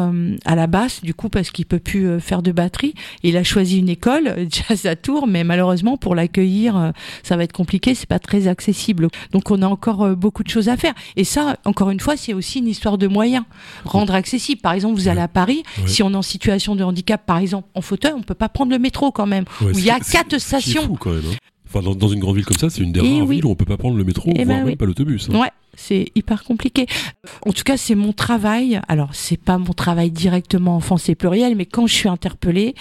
[0.45, 2.93] à la basse du coup parce qu'il peut plus faire de batterie.
[3.23, 6.91] Il a choisi une école jazz à Tours, mais malheureusement pour l'accueillir,
[7.23, 7.93] ça va être compliqué.
[7.95, 9.07] C'est pas très accessible.
[9.31, 10.93] Donc on a encore beaucoup de choses à faire.
[11.15, 13.43] Et ça, encore une fois, c'est aussi une histoire de moyens
[13.85, 14.61] rendre accessible.
[14.61, 15.87] Par exemple, vous allez à Paris, Ouais.
[15.87, 18.71] si on est en situation de handicap, par exemple en fauteuil, on peut pas prendre
[18.71, 19.45] le métro quand même.
[19.61, 20.83] Ouais, où il y a quatre c'est stations.
[20.83, 21.23] fou quand même.
[21.31, 21.35] hein.
[21.67, 23.35] Enfin, dans, dans une grande ville comme ça, c'est une des Eh rares oui.
[23.35, 24.75] villes où on peut pas prendre le métro, Eh voire ben même oui.
[24.75, 25.29] pas l'autobus.
[25.31, 25.39] hein.
[25.39, 26.87] Ouais, c'est hyper compliqué.
[27.45, 28.81] En tout cas, c'est mon travail.
[28.87, 32.73] Alors, c'est pas mon travail directement enfance et pluriel, mais quand je suis interpellée,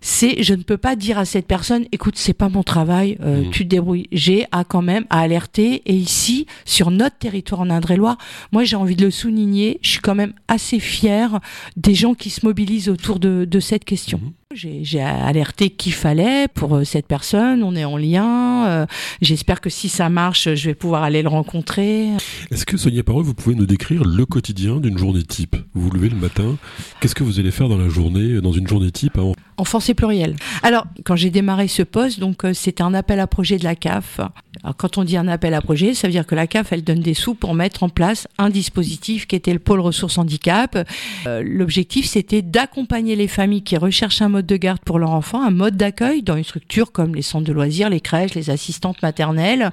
[0.00, 3.42] c'est je ne peux pas dire à cette personne écoute c'est pas mon travail euh,
[3.42, 3.50] Mhm.
[3.50, 7.70] tu te débrouilles j'ai à quand même à alerter et ici sur notre territoire en
[7.70, 8.16] Indre-et-Loire
[8.52, 11.40] moi j'ai envie de le souligner je suis quand même assez fière
[11.76, 14.32] des gens qui se mobilisent autour de, de cette question Mhm.
[14.52, 18.86] J'ai j'ai alerté qu'il fallait pour euh, cette personne on est en lien euh,
[19.22, 22.08] j'espère que si ça marche je vais pouvoir aller le rencontrer
[22.50, 25.54] Est-ce que, Sonia Parole, vous pouvez nous décrire le quotidien d'une journée type?
[25.74, 26.56] Vous vous levez le matin,
[27.00, 29.34] qu'est-ce que vous allez faire dans la journée, dans une journée type hein?
[29.60, 30.36] Enfance et pluriel.
[30.62, 33.74] Alors, quand j'ai démarré ce poste, donc euh, c'était un appel à projet de la
[33.74, 34.18] CAF.
[34.62, 36.82] Alors, quand on dit un appel à projet, ça veut dire que la CAF, elle
[36.82, 40.78] donne des sous pour mettre en place un dispositif qui était le pôle ressources handicap.
[41.26, 45.50] Euh, L'objectif, c'était d'accompagner les familles qui recherchent un de garde pour leur enfant, un
[45.50, 49.70] mode d'accueil dans une structure comme les centres de loisirs, les crèches, les assistantes maternelles,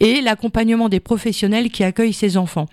[0.00, 2.66] et l'accompagnement des professionnels qui accueillent ces enfants.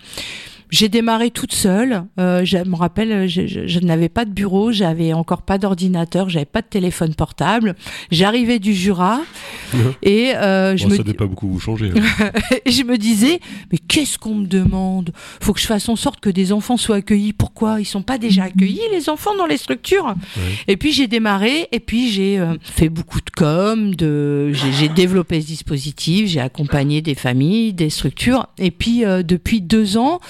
[0.70, 2.04] J'ai démarré toute seule.
[2.18, 6.28] Euh, je me rappelle, je, je- je n'avais pas de bureau, j'avais encore pas d'ordinateur,
[6.28, 7.74] j'avais pas de téléphone portable.
[8.10, 9.20] J'arrivais du Jura
[10.02, 11.90] et euh, je, Bon, me, Ça pas beaucoup vous changer.
[11.96, 12.30] hein.
[12.66, 13.40] je me disais,
[13.72, 15.12] mais qu'est-ce qu'on me demande?
[15.40, 17.32] Faut que je fasse en sorte que des enfants soient accueillis.
[17.32, 17.80] Pourquoi?
[17.80, 20.06] Ils sont pas déjà accueillis les enfants dans les structures?
[20.36, 20.42] Ouais.
[20.68, 24.88] Et puis j'ai démarré et puis j'ai euh, fait beaucoup de com, de j'ai j'ai
[24.88, 30.20] développé ce dispositif, j'ai accompagné des familles, des structures et puis euh, depuis deux ans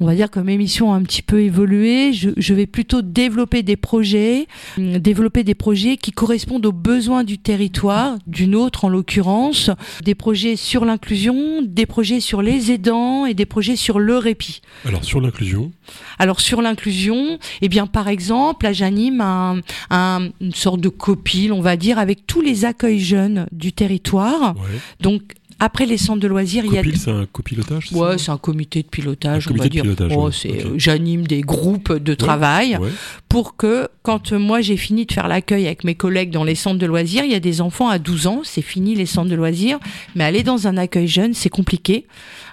[0.00, 2.12] on va dire que mes missions ont un petit peu évolué.
[2.12, 7.22] Je, je vais plutôt développer des projets, hum, développer des projets qui correspondent aux besoins
[7.24, 9.70] du territoire, d'une autre en l'occurrence,
[10.02, 14.60] des projets sur l'inclusion, des projets sur les aidants et des projets sur le répit.
[14.84, 15.70] Alors sur l'inclusion,
[16.18, 21.52] Alors sur l'inclusion, eh bien par exemple, là j'anime un, un- une sorte de copile,
[21.52, 24.54] on va dire, avec tous les accueils jeunes du territoire.
[24.56, 24.62] ouais.
[25.00, 25.22] Donc
[25.60, 28.82] après les centres de loisirs, il y a c'est un copilotage Ouais, c'est un comité
[28.82, 29.82] de pilotage, Un on va comité de dire.
[29.82, 30.66] pilotage, Oh, ouais, c'est, ok.
[30.66, 32.90] euh, J'anime des groupes de travail Ouais.
[33.28, 36.54] pour que, quand euh, moi j'ai fini de faire l'accueil avec mes collègues dans les
[36.54, 39.30] centres de loisirs, il y a des enfants à 12 ans, c'est fini les centres
[39.30, 39.78] de loisirs,
[40.14, 42.04] mais aller dans un accueil jeune, c'est compliqué.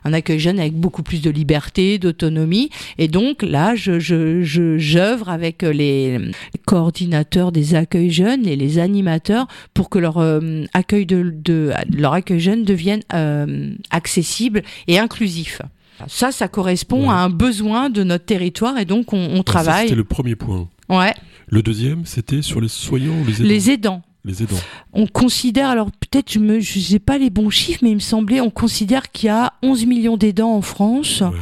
[0.06, 2.70] Un accueil jeune avec beaucoup plus de liberté, d'autonomie.
[2.98, 6.32] Et donc là, je, je, je, j'œuvre avec les, les
[6.66, 12.14] coordinateurs des accueils jeunes et les animateurs pour que leur euh, accueil de, de leur
[12.14, 15.62] accueil jeune devienne euh, accessible et inclusif.
[16.08, 17.10] Ça, ça correspond Ouais.
[17.10, 19.84] à un besoin de notre territoire et donc on, on Alors, ça, travaille.
[19.88, 20.68] C'était le premier point.
[20.90, 21.14] Ouais,
[21.54, 24.02] Le deuxième, c'était sur les soignants ou les aidants les aidants.
[24.24, 24.56] Les aidants.
[24.94, 28.00] On considère, alors peut-être je me, je sais pas les bons chiffres, mais il me
[28.00, 31.22] semblait, on considère qu'il y a 11 millions d'aidants en France.
[31.22, 31.38] Ouais.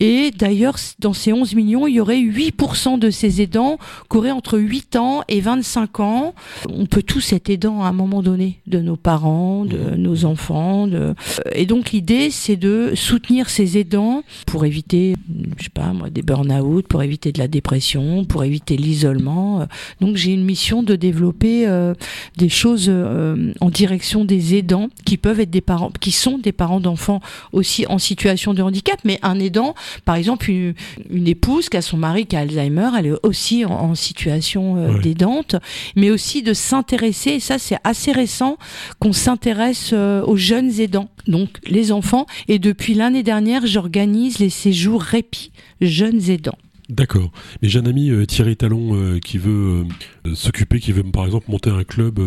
[0.00, 3.78] Et d'ailleurs, dans ces 11 millions, il y aurait 8% de ces aidants
[4.10, 6.34] qui auraient entre 8 ans et 25 ans.
[6.68, 9.94] On peut tous être aidants à un moment donné, de nos parents, de Mhm.
[9.96, 10.86] nos enfants.
[10.88, 11.14] De...
[11.54, 15.14] Et donc l'idée, c'est de soutenir ces aidants pour éviter,
[15.58, 19.60] je sais pas moi, des burn-out, pour éviter de la dépression, pour éviter l'isolement.
[19.60, 19.66] Euh,
[20.00, 21.94] Donc j'ai une mission de développer euh,
[22.36, 26.52] des choses euh, en direction des aidants qui peuvent être des parents, qui sont des
[26.52, 27.20] parents d'enfants
[27.52, 29.74] aussi en situation de handicap, mais un aidant,
[30.04, 30.74] par exemple une,
[31.10, 34.76] une épouse qui a son mari qui a Alzheimer, elle est aussi en, en situation
[34.76, 35.00] euh, Ouais.
[35.02, 35.56] d'aidante,
[35.96, 38.56] mais aussi de s'intéresser, et ça c'est assez récent,
[39.00, 44.50] qu'on s'intéresse euh, aux jeunes aidants, donc les enfants, et depuis l'année dernière j'organise les
[44.50, 45.50] séjours répit
[45.80, 46.58] jeunes aidants.
[46.88, 47.30] D'accord.
[47.62, 49.84] Mais j'ai un ami euh, Thierry Talon euh, qui veut
[50.26, 52.20] euh, s'occuper, qui veut par exemple monter un club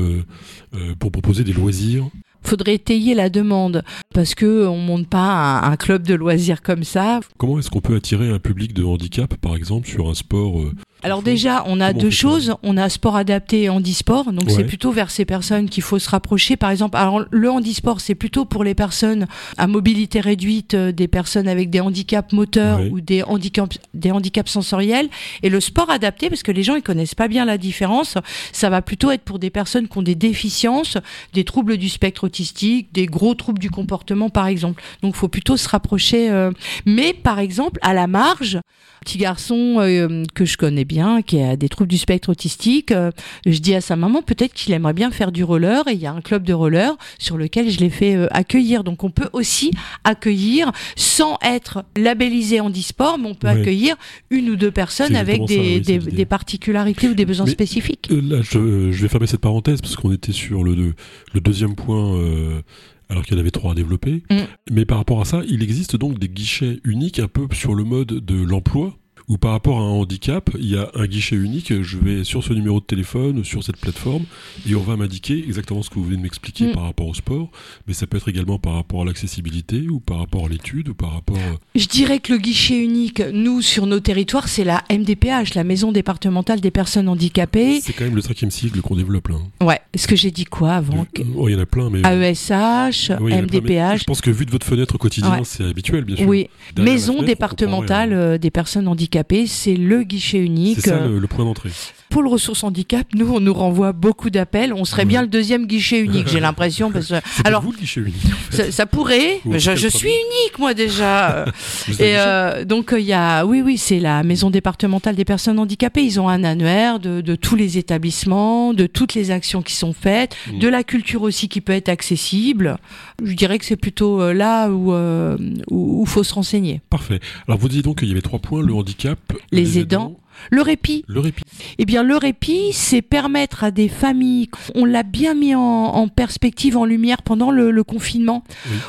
[1.00, 2.10] pour proposer des loisirs.
[2.42, 6.84] Faudrait étayer la demande parce que on monte pas un, un club de loisirs comme
[6.84, 7.20] ça.
[7.38, 10.62] Comment est-ce qu'on peut attirer un public de handicap, par exemple, sur un sport
[11.02, 12.56] Alors déjà, on a deux choses.
[12.62, 14.34] On a sport adapté et handisport.
[14.34, 14.54] Donc Ouais.
[14.54, 16.58] c'est plutôt vers ces personnes qu'il faut se rapprocher.
[16.58, 19.26] Par exemple, alors le handisport, c'est plutôt pour les personnes
[19.58, 22.90] à mobilité réduite, euh, des personnes avec des handicaps moteurs Ouais.
[22.92, 25.08] ou des handicaps, des handicaps sensoriels.
[25.42, 28.18] Et le sport adapté, parce que les gens ils connaissent pas bien la différence,
[28.52, 30.98] ça va plutôt être pour des personnes qui ont des déficiences,
[31.34, 34.82] des troubles du spectre autistique, des gros troubles du comportement, par exemple.
[35.02, 36.30] Donc faut plutôt se rapprocher.
[36.30, 36.52] euh,
[36.86, 38.60] Mais par exemple, à la marge,
[39.06, 43.12] petit garçon euh, que je connais bien, qui a des troubles du spectre autistique, euh,
[43.46, 46.06] je dis à sa maman peut-être qu'il aimerait bien faire du roller et il y
[46.08, 48.84] a un club de roller sur lequel je l'ai fait euh, accueillir.
[48.84, 49.72] Donc on peut aussi
[50.04, 53.62] accueillir sans être labellisé handisport, mais on peut Ouais.
[53.62, 53.96] accueillir
[54.32, 56.12] une ou deux personnes avec ça, des, oui, c'est des, l'idée.
[56.12, 58.10] des particularités ou des besoins Mais- spécifiques.
[58.12, 60.94] Euh, Là, je, je vais fermer cette parenthèse parce qu'on était sur le, deux-
[61.34, 62.62] le deuxième point, euh,
[63.10, 64.24] alors qu'il y en avait trois à développer.
[64.30, 64.38] Mm.
[64.72, 67.84] Mais par rapport à ça, il existe donc des guichets uniques un peu sur le
[67.84, 68.94] mode de l'emploi.
[69.30, 72.44] Ou par rapport à un handicap, il y a un guichet unique, je vais sur
[72.44, 74.24] ce numéro de téléphone, sur cette plateforme,
[74.68, 76.72] et on va m'indiquer exactement ce que vous venez de m'expliquer Mm.
[76.74, 77.50] par rapport au sport,
[77.88, 80.96] mais ça peut être également par rapport à l'accessibilité, ou par rapport à l'étude, ou
[80.96, 81.38] par rapport...
[81.38, 85.64] euh, Je dirais que le guichet unique, nous, sur nos territoires, c'est la MDPH, la
[85.64, 87.82] Maison départementale des personnes handicapées.
[87.82, 89.36] C'est quand même le cinquième sigle qu'on développe là.
[89.62, 89.66] hein.
[89.66, 89.80] Ouais.
[89.94, 92.00] Est-ce que j'ai dit quoi avant Euh, oh, Il y en a plein, mais...
[92.02, 94.00] AESH, Oui, plein, MDPH.
[94.00, 95.42] Je pense que vu de votre fenêtre au quotidien, Ouais.
[95.44, 96.28] c'est habituel, bien sûr.
[96.28, 100.80] Oui, Derrière Maison fenêtre, départementale euh, des personnes handicapées, c'est le guichet unique.
[100.82, 101.70] C'est ça le, le point d'entrée.
[102.10, 104.74] Pour le ressources handicap, nous, on nous renvoie beaucoup d'appels.
[104.74, 106.92] On serait bien le deuxième guichet unique, j'ai l'impression.
[106.92, 107.14] Parce
[107.46, 108.16] alors, vous le guichet unique.
[108.26, 108.58] en fait.
[108.66, 111.46] ça, ça pourrait, mais je, suis unique, moi, déjà.
[112.00, 116.04] Et euh, donc il y a, oui, oui, c'est la maison départementale des personnes handicapées.
[116.04, 119.94] Ils ont un annuaire de, de tous les établissements, de toutes les actions qui sont
[119.94, 120.60] faites, Mm.
[120.60, 122.78] de la culture aussi qui peut être accessible.
[123.24, 125.38] Je dirais que c'est plutôt euh, là où euh,
[125.70, 126.82] où, où faut se renseigner.
[126.90, 127.20] Parfait.
[127.48, 129.20] Alors vous disiez donc qu'il y avait trois points le handicap,
[129.52, 130.18] Les aidants.
[130.52, 131.44] Le répit, le répit.
[131.78, 134.50] eh bien le répit, c'est permettre à des familles.
[134.76, 138.44] On l'a bien mis en, en perspective, en lumière pendant le, le confinement,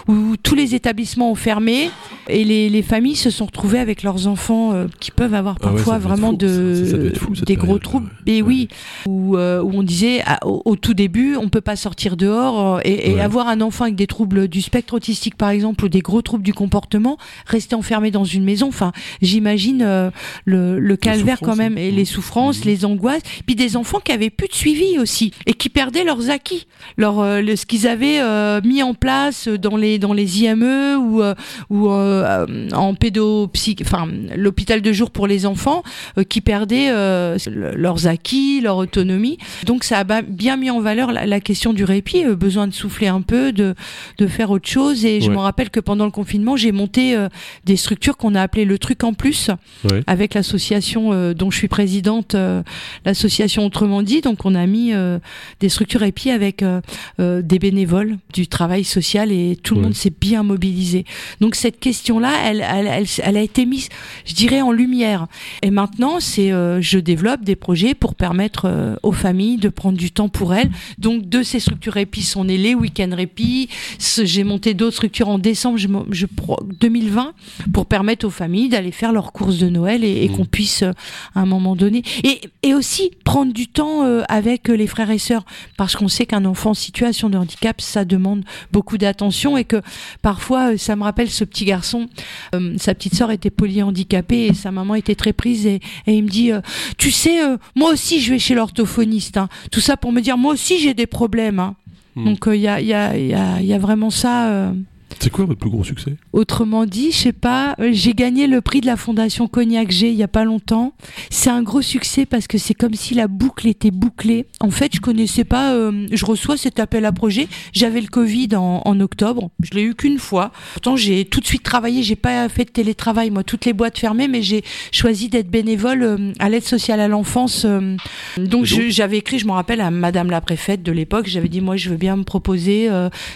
[0.09, 1.91] où tous les établissements ont fermé
[2.29, 5.67] et les, les familles se sont retrouvées avec leurs enfants euh, qui peuvent avoir Ah
[5.67, 6.91] ouais, parfois vraiment fou, de ça.
[7.13, 8.11] Ça, fou, des gros troubles.
[8.27, 8.33] ouais.
[8.35, 8.49] Et Ouais.
[8.49, 8.69] oui,
[9.07, 12.81] où, euh, où on disait au, au tout début, on peut pas sortir dehors euh,
[12.85, 16.23] et, avoir un enfant avec des troubles du spectre autistique par exemple ou des gros
[16.23, 18.69] troubles du comportement, rester enfermé dans une maison.
[18.69, 20.11] Enfin, j'imagine euh,
[20.45, 24.31] le, le calvaire quand même, et les souffrances, les angoisses, puis des enfants qui avaient
[24.31, 28.21] plus de suivi aussi et qui perdaient leurs acquis, leur euh, le- ce qu'ils avaient
[28.21, 31.35] euh, mis en place dans les dans les IME ou euh,
[31.71, 35.83] ou en pédopsy, enfin l'hôpital de jour pour les enfants
[36.29, 39.39] qui perdaient le- leurs acquis, leur autonomie.
[39.65, 43.09] Donc ça a bien mis en valeur la, la question du répit, besoin de souffler
[43.09, 43.75] un peu, de
[44.19, 45.05] de faire autre chose.
[45.05, 47.17] Et je me rappelle que pendant le confinement, j'ai monté
[47.65, 49.51] des structures qu'on a appelées le truc en plus
[49.91, 50.03] Ouais.
[50.07, 52.63] avec l'association dont je suis présidente, euh,
[53.05, 54.21] l'association Autrement dit.
[54.21, 55.19] Donc on a mis euh,
[55.61, 56.81] des structures répit avec euh,
[57.21, 59.85] euh, des bénévoles, du travail social et tout le Ouais.
[59.87, 61.05] monde s'est bien mobilisé.
[61.41, 63.89] Donc cette question-là, elle, elle, elle, elle a été mise,
[64.25, 65.27] je dirais, en lumière.
[65.63, 69.97] Et maintenant, c'est euh, je développe des projets pour permettre euh, aux familles de prendre
[69.99, 70.71] du temps pour elles.
[70.99, 73.69] Donc de ces structures répit sont nées les week-ends répit.
[73.99, 77.33] J'ai monté d'autres structures en décembre je, je, pro- 2020
[77.73, 80.37] pour permettre aux familles d'aller faire leurs courses de Noël et, et Mmh.
[80.37, 80.93] qu'on puisse euh,
[81.35, 85.11] à un moment donné et, et aussi prendre du temps euh, avec euh, les frères
[85.11, 85.45] et sœurs
[85.77, 89.81] parce qu'on sait qu'un enfant en situation de handicap ça demande beaucoup d'attention et que
[90.23, 92.09] parfois euh, ça me rappelle ce petit garçon
[92.55, 96.25] euh, sa petite sœur était polyhandicapée et sa maman était très prise et, et il
[96.25, 96.61] me dit euh,
[96.99, 99.49] tu sais euh, moi aussi je vais chez l'orthophoniste hein.
[99.71, 101.77] tout ça pour me dire moi aussi j'ai des problèmes hein.
[102.17, 102.25] Hmm.
[102.25, 104.73] donc il y, a, y, a, y, a, y a vraiment ça euh,
[105.19, 106.15] C'est quoi votre plus gros succès?
[106.33, 110.11] Autrement dit, je sais pas, euh, j'ai gagné le prix de la Fondation Cognac G
[110.11, 110.95] il y a pas longtemps.
[111.31, 114.47] C'est un gros succès parce que c'est comme si la boucle était bouclée.
[114.61, 117.49] En fait, je connaissais pas, euh, je reçois cet appel à projet.
[117.73, 119.51] J'avais le Covid en, en octobre.
[119.63, 120.53] Je l'ai eu qu'une fois.
[120.75, 122.03] Pourtant, j'ai tout de suite travaillé.
[122.03, 126.03] J'ai pas fait de télétravail, moi, toutes les boîtes fermées, mais j'ai choisi d'être bénévole
[126.03, 127.65] euh, à l'aide sociale à l'enfance.
[127.67, 127.97] euh.
[128.39, 131.77] donc, j'avais écrit, je me rappelle, à Madame la préfète de l'époque, j'avais dit, moi,
[131.77, 132.89] je veux bien me proposer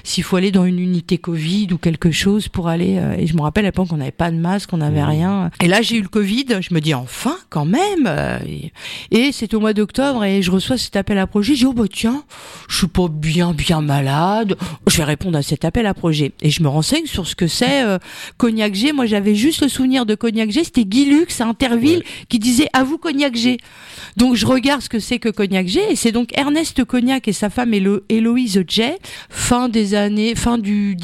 [0.02, 2.96] s'il faut aller dans une unité Covid ou quelque chose pour aller.
[2.98, 5.08] euh, et je me rappelle à l'époque, on n'avait pas de masque, on n'avait Mmh.
[5.08, 5.50] rien.
[5.62, 6.46] Et là, j'ai eu le Covid.
[6.60, 8.06] Je me dis, enfin, quand même.
[8.06, 8.38] euh,
[9.10, 11.54] et c'est au mois d'octobre et je reçois cet appel à projet.
[11.54, 12.24] Je dis, oh bah tiens,
[12.68, 14.56] je suis pas bien, bien malade.
[14.86, 16.32] Je vais répondre à cet appel à projet.
[16.42, 17.98] Et je me renseigne sur ce que c'est euh,
[18.36, 18.92] Cognac G.
[18.92, 20.64] Moi, j'avais juste le souvenir de Cognac G.
[20.64, 23.58] C'était Guy Lux à Interville qui disait, à vous Cognac G.
[24.16, 27.32] Donc je regarde ce que c'est que Cognac G et c'est donc Ernest Cognac et
[27.32, 28.82] sa femme Hélo- Héloïse J,
[29.30, 30.94] fin des années, fin du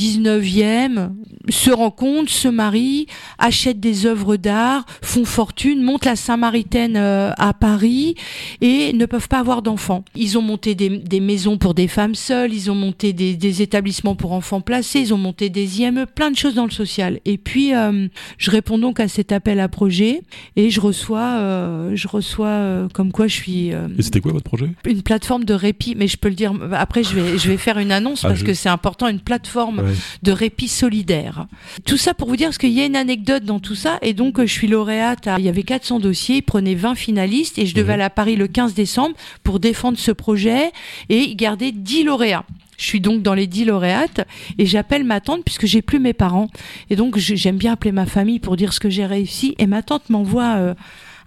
[0.50, 3.06] 19e, se rencontrent, se marient,
[3.38, 8.14] achètent des œuvres d'art, font fortune, montent la Saint-Maritaine euh, à Paris
[8.60, 10.04] et ne peuvent pas avoir d'enfants.
[10.14, 13.62] Ils ont monté des, des maisons pour des femmes seules, ils ont monté des, des
[13.62, 17.20] établissements pour enfants placés, ils ont monté des IME, plein de choses dans le social.
[17.24, 18.08] Et puis euh,
[18.38, 20.22] je réponds donc à cet appel à projet
[20.56, 24.32] et je reçois, euh, je reçois euh, comme quoi je suis euh, Et c'était quoi
[24.32, 24.70] votre projet?
[24.86, 27.78] une plateforme de répit, mais je peux le dire après, je vais, je vais faire
[27.78, 29.94] une annonce Ah, parce je- que c'est important, une plateforme Ouais.
[30.22, 31.39] de répit solidaire.
[31.84, 34.14] Tout ça pour vous dire, parce qu'il y a une anecdote dans tout ça, et
[34.14, 37.58] donc euh, je suis lauréate, à- il y avait 400 dossiers, ils prenaient 20 finalistes,
[37.58, 37.94] et je devais Mhm.
[37.94, 40.72] aller à Paris le 15 décembre pour défendre ce projet
[41.08, 42.44] et garder 10 lauréats.
[42.78, 44.26] Je suis donc dans les 10 lauréates
[44.56, 46.48] et j'appelle ma tante puisque j'ai plus mes parents.
[46.88, 49.54] Et donc j'aime bien appeler ma famille pour dire ce que j'ai réussi.
[49.58, 50.74] Et ma tante m'envoie euh,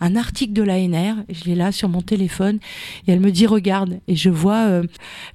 [0.03, 2.59] un article de l'ANR, je l'ai là sur mon téléphone,
[3.07, 4.83] et elle me dit regarde, et je vois euh,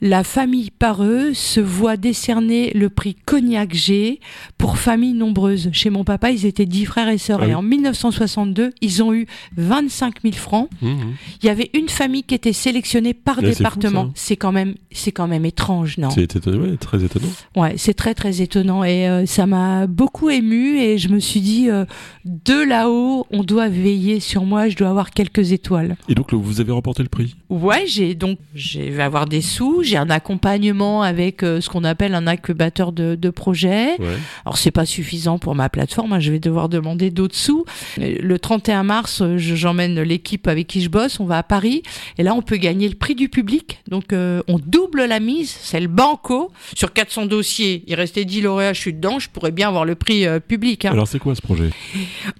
[0.02, 4.20] la famille Pareux se voit décerner le prix Cognac G
[4.58, 5.70] pour familles nombreuses.
[5.72, 9.14] Chez mon papa, ils étaient dix frères et sœurs, Ah et en 1962, ils ont
[9.14, 9.26] eu
[9.56, 10.68] 25 000 francs.
[10.82, 11.14] Mhm.
[11.42, 14.10] Il y avait une famille qui était sélectionnée par département.
[14.14, 16.10] C'est quand même, c'est quand même étrange, non?
[16.10, 17.28] C'est ouais, très étonnant.
[17.56, 21.40] Ouais, c'est très très étonnant et euh, ça m'a beaucoup ému et je me suis
[21.40, 21.86] dit euh,
[22.24, 25.96] de là-haut, on doit veiller sur moi, je dois avoir quelques étoiles.
[26.08, 27.36] Et donc, vous avez remporté le prix?
[27.50, 31.84] Ouais, j'ai donc je vais avoir des sous, j'ai un accompagnement avec euh, ce qu'on
[31.84, 33.90] appelle un incubateur de, de projet.
[34.00, 34.16] Ouais.
[34.44, 37.64] Alors c'est pas suffisant pour ma plateforme, hein, je vais devoir demander d'autres sous.
[38.00, 41.42] Euh, Le 31 mars, euh, je- j'emmène l'équipe avec qui je bosse, on va à
[41.42, 41.82] Paris
[42.16, 43.78] et là on peut gagner le prix du public.
[43.88, 47.84] Donc euh, on double la mise, c'est le banco sur 400 dossiers.
[47.86, 50.84] Il restait 10 lauréats, je suis dedans, je pourrais bien avoir le prix euh, public.
[50.84, 50.92] hein.
[50.92, 51.70] Alors, c'est quoi ce projet?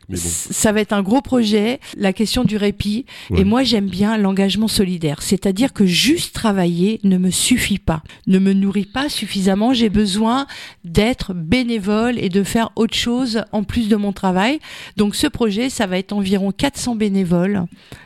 [0.09, 0.17] Mais bon.
[0.17, 3.05] C- Ça va être un gros projet, la question du répit.
[3.31, 3.41] Ouais.
[3.41, 5.23] Et moi, j'aime bien l'engagement solidaire.
[5.23, 9.73] C'est-à-dire que juste travailler ne me suffit pas, ne me nourrit pas suffisamment.
[9.73, 10.47] J'ai besoin
[10.85, 14.59] d'être bénévole et de faire autre chose en plus de mon travail.
[14.97, 17.65] Donc, ce projet, ça va être environ 400 bénévoles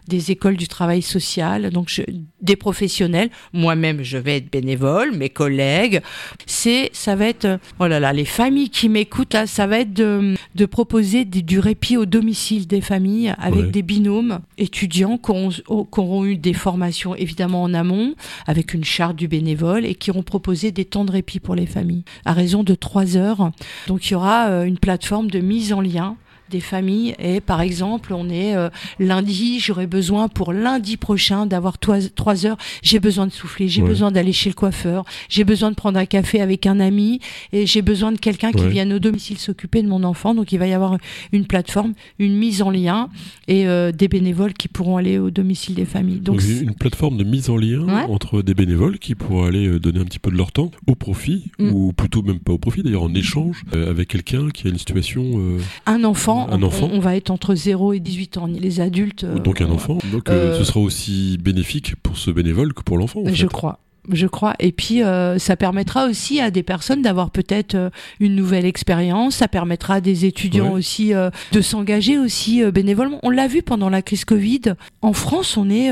[0.08, 2.02] des écoles du travail social, donc je-
[2.40, 3.30] des professionnels.
[3.52, 6.00] Moi-même, je vais être bénévole, mes collègues.
[6.46, 9.92] C'est, ça va être, oh là là, les familles qui m'écoutent là, ça va être
[9.92, 13.70] de, de proposer du, du répit au domicile des familles avec Ouais.
[13.70, 18.14] des binômes étudiants qui auront, qui auront eu des formations évidemment en amont,
[18.46, 21.66] avec une charte du bénévole et qui auront proposé des temps de répit pour les
[21.66, 23.50] familles à raison de trois heures.
[23.88, 26.16] Donc il y aura euh, une plateforme de mise en lien
[26.52, 27.14] des familles.
[27.18, 28.68] Et par exemple, on est euh,
[29.00, 32.56] lundi, j'aurais besoin pour lundi prochain d'avoir trois, heures.
[32.82, 33.88] J'ai besoin de souffler, j'ai Ouais.
[33.88, 37.18] besoin d'aller chez le coiffeur, j'ai besoin de prendre un café avec un ami
[37.52, 40.34] et j'ai besoin de quelqu'un qui vienne au domicile s'occuper de mon enfant.
[40.34, 40.96] Donc il va y avoir
[41.32, 43.08] une plateforme, une mise en lien
[43.48, 46.20] et euh, des bénévoles qui pourront aller au domicile des familles.
[46.20, 48.04] Donc Donc, une plateforme de mise en lien Ouais.
[48.08, 50.94] entre des bénévoles qui pourraient aller euh, donner un petit peu de leur temps au
[50.94, 51.70] profit, Mm.
[51.72, 54.78] ou plutôt même pas au profit, d'ailleurs en échange euh, avec quelqu'un qui a une
[54.78, 55.22] situation.
[55.86, 56.88] un enfant, Un on- enfant.
[56.92, 58.46] On, va être entre 0 et 18 ans.
[58.46, 59.24] Les adultes.
[59.24, 59.98] euh, donc un enfant.
[60.12, 63.20] Donc euh, euh, ce sera aussi bénéfique pour ce bénévole que pour l'enfant.
[63.20, 63.46] en Je fait.
[63.52, 63.78] crois.
[64.10, 64.54] Je crois.
[64.58, 69.36] Et puis, euh, ça permettra aussi à des personnes d'avoir peut-être euh, une nouvelle expérience.
[69.36, 70.78] Ça permettra à des étudiants Ouais.
[70.78, 73.20] aussi euh, de s'engager aussi bénévolement.
[73.22, 74.74] On l'a vu pendant la crise Covid.
[75.02, 75.90] En France, on est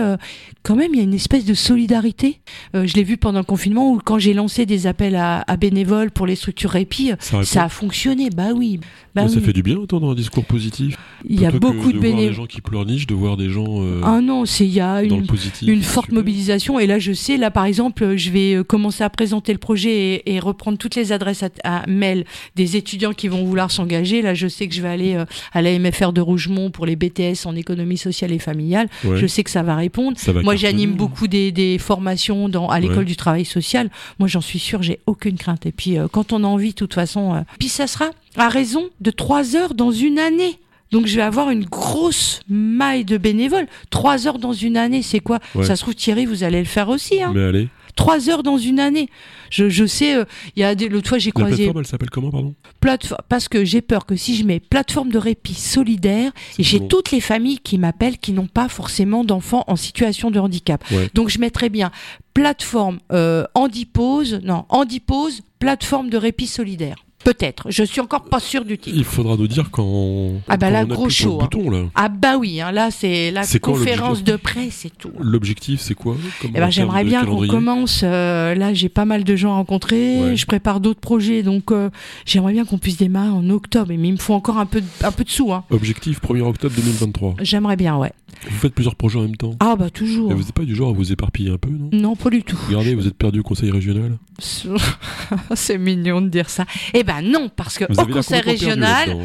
[0.62, 2.40] quand même, il y a une espèce de solidarité.
[2.74, 6.10] Je l'ai vu pendant le confinement où quand j'ai lancé des appels à, à bénévoles
[6.10, 8.30] pour les structures répit, Ça, a fonctionné.
[8.30, 8.80] Bah oui.
[9.14, 9.42] Bah Ça oui.
[9.42, 10.96] fait du bien d'entendre un discours positif.
[11.28, 12.32] Il y a beaucoup de de voir des bénévoles.
[12.34, 15.24] gens qui pleurnichent, de voir des gens Ah non, c'est il y a une
[15.66, 16.14] une forte super.
[16.20, 16.78] mobilisation.
[16.78, 19.90] Et là, je sais, là, par exemple, je vais euh, commencer à présenter le projet
[20.26, 22.24] et, et reprendre toutes les adresses à, à mail
[22.56, 24.22] des étudiants qui vont vouloir s'engager.
[24.22, 26.96] Là, je sais que je vais aller euh, à la MFR de Rougemont pour les
[26.96, 28.88] BTS en économie sociale et familiale.
[29.04, 30.18] Ouais, Je sais que ça va répondre.
[30.18, 33.04] ça va Moi, j'anime beaucoup des, des formations dans, à l'école Ouais.
[33.04, 33.90] du travail social.
[34.18, 35.66] Moi, j'en suis sûre, j'ai aucune crainte.
[35.66, 38.48] Et puis, euh, quand on a envie, de toute façon, euh, puis ça sera à
[38.48, 40.58] raison de trois heures dans une année.
[40.92, 43.68] Donc, je vais avoir une grosse maille de bénévoles.
[43.90, 45.38] Trois heures dans une année, c'est quoi?
[45.54, 45.64] Ouais.
[45.64, 47.22] Ça se trouve, Thierry, vous allez le faire aussi.
[47.22, 47.32] Hein.
[47.34, 47.68] Mais allez,
[48.00, 49.08] Trois heures dans une année.
[49.50, 50.24] Je, je sais, euh,
[50.56, 52.54] il y a des, l'autre fois, j'ai la croisé plateforme, elle s'appelle comment, pardon?
[52.80, 56.78] Plateforme, parce que j'ai peur que si je mets plateforme de répit solidaire, et j'ai
[56.78, 56.88] bon.
[56.88, 60.82] toutes les familles qui m'appellent qui n'ont pas forcément d'enfants en situation de handicap.
[60.90, 61.10] Ouais.
[61.12, 61.90] Donc je mettrais bien
[62.32, 66.96] plateforme euh, handipose, non, handipose, plateforme de répit solidaire.
[67.24, 67.70] Peut-être.
[67.70, 68.96] Je suis encore pas sûre du titre.
[68.96, 70.32] Il faudra nous dire quand.
[70.48, 71.48] Ah bah quand là, on gros le chaud, hein.
[71.50, 71.82] bouton, là.
[71.94, 75.12] Ah bah oui, hein, là c'est la conférence de presse, c'est tout.
[75.20, 78.00] L'objectif, c'est quoi Eh ben, en j'aimerais bien qu'on commence.
[78.04, 80.20] euh, là, j'ai pas mal de gens à rencontrer.
[80.22, 80.36] Ouais.
[80.36, 81.90] Je prépare d'autres projets, donc euh,
[82.24, 83.88] j'aimerais bien qu'on puisse démarrer en octobre.
[83.96, 85.52] Mais il me faut encore un peu, de, un peu de sous.
[85.52, 85.64] Hein.
[85.70, 87.34] Objectif 1er octobre 2023.
[87.42, 88.12] J'aimerais bien, ouais.
[88.48, 89.54] Vous faites plusieurs projets en même temps.
[89.60, 90.30] Ah bah toujours.
[90.30, 91.90] Et vous n'êtes pas du genre à vous éparpiller un peu, non?
[91.92, 92.56] Non, pas du tout.
[92.68, 94.16] Regardez, vous êtes perdu au conseil régional.
[95.54, 96.64] C'est mignon de dire ça.
[96.94, 99.10] Eh ben non, parce que Vous au conseil régional.
[99.10, 99.18] hein.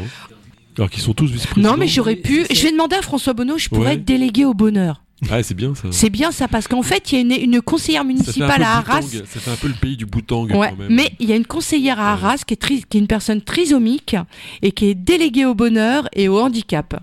[0.78, 1.70] Alors qu'ils sont tous vice-présidents.
[1.72, 2.44] Non, mais j'aurais pu.
[2.46, 3.94] c'est- Je vais demander à François Bonneau, je pourrais Ouais.
[3.94, 5.02] être délégué au bonheur.
[5.30, 5.88] Ah, c'est bien ça.
[5.90, 9.00] C'est bien ça, parce qu'en fait, il y a une, une conseillère municipale à Arras.
[9.00, 10.88] Boutang, Ça fait un peu le pays du Boutang Ouais, quand même.
[10.94, 12.08] mais il y a une conseillère à Ouais.
[12.24, 14.14] Arras qui est, tri- qui est une personne trisomique
[14.60, 17.00] et qui est déléguée au bonheur et au handicap.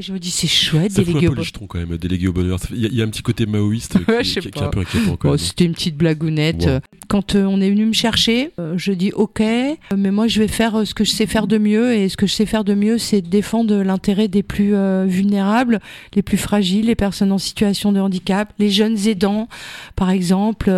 [0.00, 1.44] Je me dis, c'est chouette, Ça fout un au bonheur.
[1.44, 2.58] jetons quand même, délégué au bonheur.
[2.72, 4.58] Il y, a- il y a un petit côté maoïste qui, Ouais, qui- qui est
[4.58, 4.68] un pas.
[4.70, 5.38] peu inquiétant quand Oh, même.
[5.38, 6.66] C'était une petite blagounette.
[6.66, 6.80] Ouais.
[7.08, 10.40] Quand euh, on est venu me chercher, euh, je dis ok, euh, mais moi je
[10.40, 12.64] vais faire ce que je sais faire de mieux et ce que je sais faire
[12.64, 14.74] de mieux, c'est défendre l'intérêt des plus
[15.06, 15.80] vulnérables,
[16.14, 19.48] les plus fragiles, les personnes en situation de handicap, les jeunes aidants,
[19.94, 20.70] par exemple,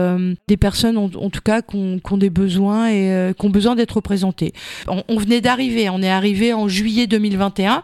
[0.49, 3.93] des personnes en, en tout cas qui ont, des besoins et qui ont besoin d'être
[3.93, 4.53] représentées.
[4.87, 7.83] On, on venait d'arriver, on est arrivé en juillet 2021,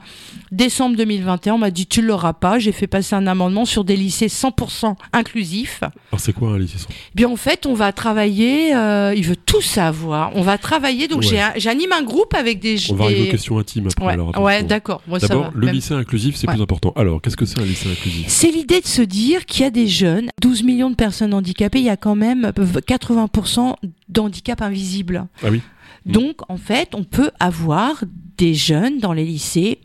[0.52, 3.96] décembre 2021, on m'a dit tu l'auras pas, j'ai fait passer un amendement sur des
[3.96, 5.80] lycées 100% inclusifs.
[5.82, 8.33] Alors c'est quoi un lycée sans- Eh Bien en fait, on va travailler.
[8.42, 10.32] Euh, il veut tout savoir.
[10.34, 11.08] On va travailler.
[11.08, 11.26] Donc Ouais.
[11.28, 12.76] j'ai un- j'anime un groupe avec des.
[12.90, 14.06] On va arriver aux questions intimes après.
[14.06, 14.44] Ouais, alors, attention.
[14.44, 15.02] ouais, d'accord.
[15.20, 16.54] D'abord, le Même- lycée inclusif, c'est Ouais.
[16.54, 16.92] plus important.
[16.96, 18.26] Alors, qu'est-ce que c'est un lycée inclusif?
[18.28, 21.78] C'est l'idée de se dire qu'il y a des jeunes, 12 millions de personnes handicapées,
[21.80, 22.52] il y a quand même
[22.86, 23.76] 80%
[24.08, 25.26] d'handicap invisible.
[25.42, 25.60] Ah oui?
[26.06, 28.04] Donc en fait, on peut avoir
[28.36, 29.78] des jeunes dans les lycées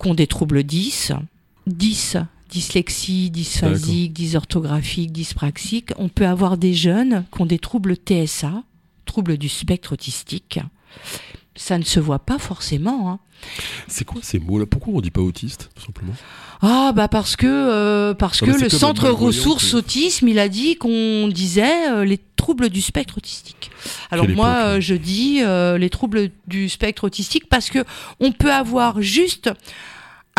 [0.00, 1.12] qui ont des troubles 10,
[1.66, 2.16] 10
[2.50, 5.90] dyslexie, dysphasique, dysorthographique, dyspraxique.
[5.98, 8.62] On peut avoir des jeunes qui ont des troubles TSA,
[9.06, 10.60] troubles du spectre autistique.
[11.56, 13.10] Ça ne se voit pas forcément.
[13.10, 13.18] hein.
[13.88, 14.66] C'est quoi ces mots-là?
[14.66, 16.12] Pourquoi on dit pas autiste, tout simplement?
[16.62, 20.38] Ah bah parce que euh, parce Ah, que mais c'est le centre ressources autisme, il
[20.38, 23.70] a dit qu'on disait euh, les troubles du spectre autistique.
[24.10, 24.66] Alors Quelle moi hein?
[24.76, 27.82] euh, je dis les troubles du spectre autistique parce que
[28.20, 29.50] on peut avoir juste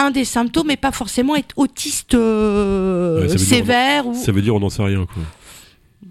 [0.06, 4.42] un des symptômes et pas forcément être autiste euh, Ouais, dire- sévère ou Ça veut
[4.42, 5.24] dire on n'en sait rien, quoi.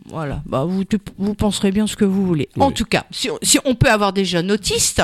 [0.09, 0.83] voilà, bah vous,
[1.19, 2.49] vous penserez bien ce que vous voulez.
[2.59, 5.03] En tout cas, si on, si on peut avoir des jeunes autistes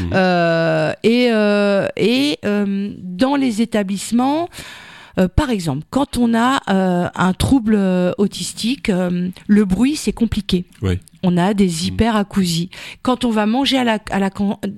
[0.00, 0.10] Mhm.
[0.14, 4.48] euh, et, euh, et dans les établissements,
[5.18, 8.90] euh, par exemple, quand on a euh, un trouble euh, autistique,
[9.46, 10.64] le bruit c'est compliqué.
[10.82, 11.00] Ouais.
[11.22, 12.70] On a des hyperacousies.
[13.02, 14.30] Quand on va manger à la, à la,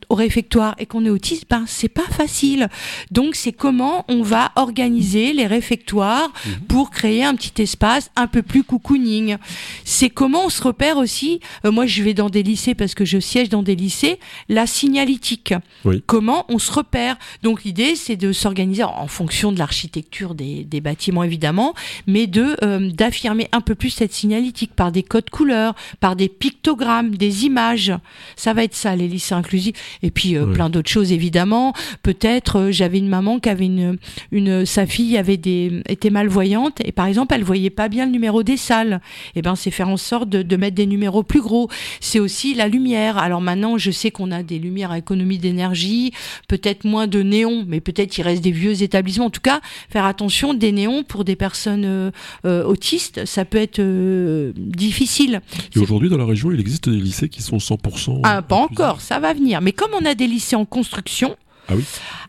[0.08, 2.68] au réfectoire et qu'on est autiste, ben c'est pas facile.
[3.10, 6.66] Donc c'est comment on va organiser les réfectoires Mhm.
[6.68, 9.36] pour créer un petit espace un peu plus cocooning.
[9.84, 11.40] C'est comment on se repère aussi.
[11.64, 14.18] euh, moi, je vais dans des lycées parce que je siège dans des lycées.
[14.48, 15.54] La signalétique.
[15.84, 16.02] Oui.
[16.06, 17.16] Comment on se repère.
[17.42, 21.74] Donc l'idée, c'est de s'organiser en fonction de l'architecture des, des bâtiments évidemment,
[22.06, 26.28] mais de euh, d'affirmer un peu plus cette signalétique par des codes couleurs, par des
[26.38, 27.92] pictogrammes, des images.
[28.36, 29.98] Ça va être ça, les lycées inclusifs.
[30.02, 31.72] Et puis euh, plein d'autres choses évidemment.
[32.02, 33.98] Peut-être euh, j'avais une maman qui avait une,
[34.30, 38.12] une sa fille avait des était malvoyante et par exemple elle voyait pas bien le
[38.12, 39.00] numéro des salles.
[39.34, 41.68] Et ben c'est faire en sorte de, de mettre des numéros plus gros.
[42.00, 43.18] C'est aussi la lumière.
[43.18, 46.12] Alors maintenant je sais qu'on a des lumières à économie d'énergie,
[46.48, 49.26] peut-être moins de néons, mais peut-être il reste des vieux établissements.
[49.26, 49.60] En tout cas,
[49.90, 51.84] faire attention des néons pour des personnes
[52.44, 53.80] euh, autistes, ça peut être
[54.56, 55.40] difficile.
[55.76, 58.20] Et aujourd'hui, dans la région, il existe des lycées qui sont 100%.
[58.24, 58.80] Ah, pas inclusifs.
[58.80, 59.60] encore, ça va venir.
[59.60, 61.36] Mais comme on a des lycées en construction,
[61.68, 61.84] Ah oui.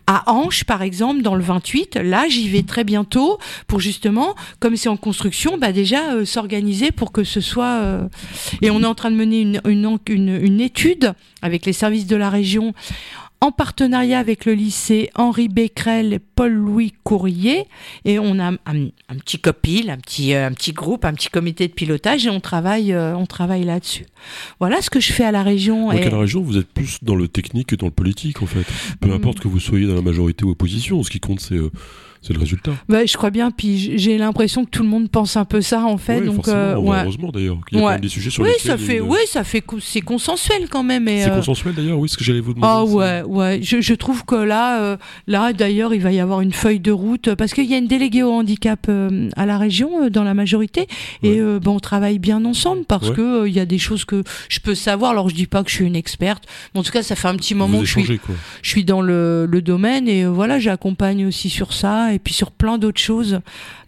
[0.08, 4.76] à Anche, par exemple, dans le 28, là, j'y vais très bientôt pour justement, comme
[4.76, 7.80] c'est en construction, bah déjà euh, s'organiser pour que ce soit.
[7.82, 8.08] euh,
[8.62, 11.74] Et on est en train de mener une, une, en- une, une étude avec les
[11.74, 12.74] services de la région
[13.44, 17.66] en partenariat avec le lycée Henri Becquerel et Paul-Louis Courrier.
[18.06, 21.28] Et on a un, un petit copil, un petit, euh, un petit groupe, un petit
[21.28, 24.06] comité de pilotage et on travaille, euh, on travaille là-dessus.
[24.62, 25.91] Voilà ce que je fais à la région.
[25.91, 28.41] Donc Et- à la région, vous êtes plus dans le technique que dans le politique,
[28.41, 28.66] en fait?
[29.02, 29.14] Peu Mm.
[29.14, 31.70] importe que vous soyez dans la majorité ou opposition, ce qui compte, c'est euh,
[32.26, 32.72] c'est le résultat.
[32.90, 33.52] Ouais, je crois bien.
[33.52, 36.22] Puis j'ai l'impression que tout le monde pense un peu ça en fait.
[36.22, 36.98] Donc euh, ouais.
[37.02, 37.58] heureusement d'ailleurs.
[37.68, 37.88] qu'il y a Ouais.
[37.90, 40.84] quand même des sujets sur Oui, ça fait, une- oui, ça fait, c'est consensuel quand
[40.84, 41.06] même.
[41.08, 42.74] C'est euh, consensuel d'ailleurs, oui, ce que j'allais vous demander.
[42.74, 43.60] Ah ouais, ouais.
[43.62, 44.98] Je, je trouve que là, euh,
[45.28, 47.88] là d'ailleurs, il va y avoir une feuille de route parce qu'il y a une
[47.88, 50.88] déléguée au handicap euh, à la région dans la majorité
[51.24, 54.60] et bon, on travaille bien ensemble parce que il y a des choses que je
[54.60, 55.12] peux savoir.
[55.12, 56.44] Alors je dis pas que je suis une experte,
[56.74, 58.36] mais en tout cas, ça fait un petit moment Vous que je suis quoi.
[58.62, 62.51] je suis dans le, le domaine et voilà, j'accompagne aussi sur ça et puis sur
[62.51, 63.39] plein d'autres choses.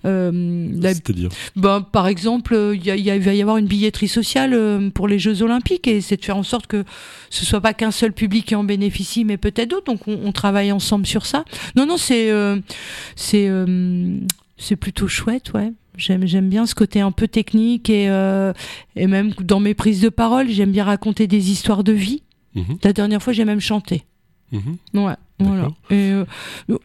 [0.06, 4.54] Euh, la- C'est-à-dire ben, par exemple, il y y va y avoir une billetterie sociale
[4.54, 6.84] euh, pour les Jeux Olympiques et c'est de faire en sorte que
[7.30, 9.86] ce soit pas qu'un seul public qui en bénéficie, mais peut-être d'autres.
[9.92, 11.46] Donc on, on travaille ensemble sur ça.
[11.76, 12.60] Non, non, c'est euh,
[13.16, 14.18] c'est euh,
[14.58, 15.72] c'est plutôt chouette, ouais.
[15.98, 18.52] J'aime j'aime bien ce côté un peu technique et euh,
[18.98, 22.22] et même dans mes prises de parole, j'aime bien raconter des histoires de vie.
[22.54, 24.04] Mhm, La dernière fois, j'ai même chanté.
[24.52, 24.78] mhm.
[24.94, 25.68] Ouais, voilà.
[25.90, 26.26] Et euh,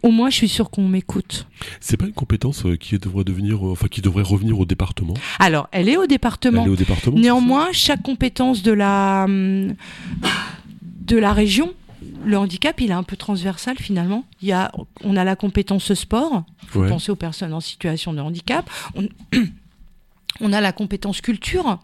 [0.02, 1.46] au moins, je suis sûre qu'on m'écoute.
[1.80, 5.14] C'est pas une compétence euh, qui devrait devenir, euh, enfin qui devrait revenir au département.
[5.38, 6.62] Alors, elle est au département.
[6.62, 7.16] Elle est au département.
[7.18, 11.72] Néanmoins, chaque compétence de la de la région,
[12.24, 14.24] le handicap, il est un peu transversal finalement.
[14.42, 14.70] Il y a,
[15.02, 16.44] on a la compétence sport.
[16.68, 16.88] Faut Ouais.
[16.88, 18.68] penser aux personnes en situation de handicap.
[18.94, 19.08] On,
[20.40, 21.78] on a la compétence culture.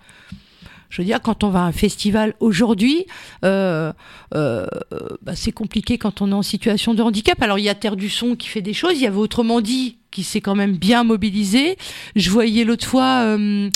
[0.91, 3.07] Je veux dire, quand on va à un festival aujourd'hui,
[3.45, 3.93] euh,
[4.35, 4.67] euh,
[5.23, 7.41] bah, c'est compliqué quand on est en situation de handicap.
[7.43, 8.93] Alors, il y a Terre du Son qui fait des choses.
[8.95, 11.77] Il y avait autrement dit qui s'est quand même bien mobilisé.
[12.15, 13.69] Je voyais l'autre fois euh,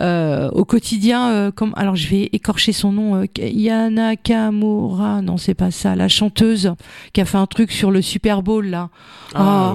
[0.00, 5.54] euh, au quotidien, euh, comme, alors je vais écorcher son nom, Yana Kamura, non c'est
[5.54, 6.74] pas ça, la chanteuse
[7.12, 8.90] qui a fait un truc sur le Super Bowl là.
[9.34, 9.74] Ah,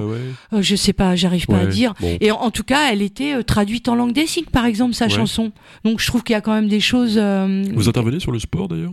[0.52, 0.62] ouais.
[0.62, 1.94] Je sais pas, j'arrive pas à dire.
[2.00, 2.16] bon.
[2.20, 5.06] Et en, en tout cas, elle était traduite en langue des signes, par exemple, sa
[5.06, 5.10] Ouais.
[5.10, 5.52] chanson.
[5.84, 7.18] Donc je trouve qu'il y a quand même des choses.
[7.18, 8.92] Vous intervenez sur le sport d'ailleurs?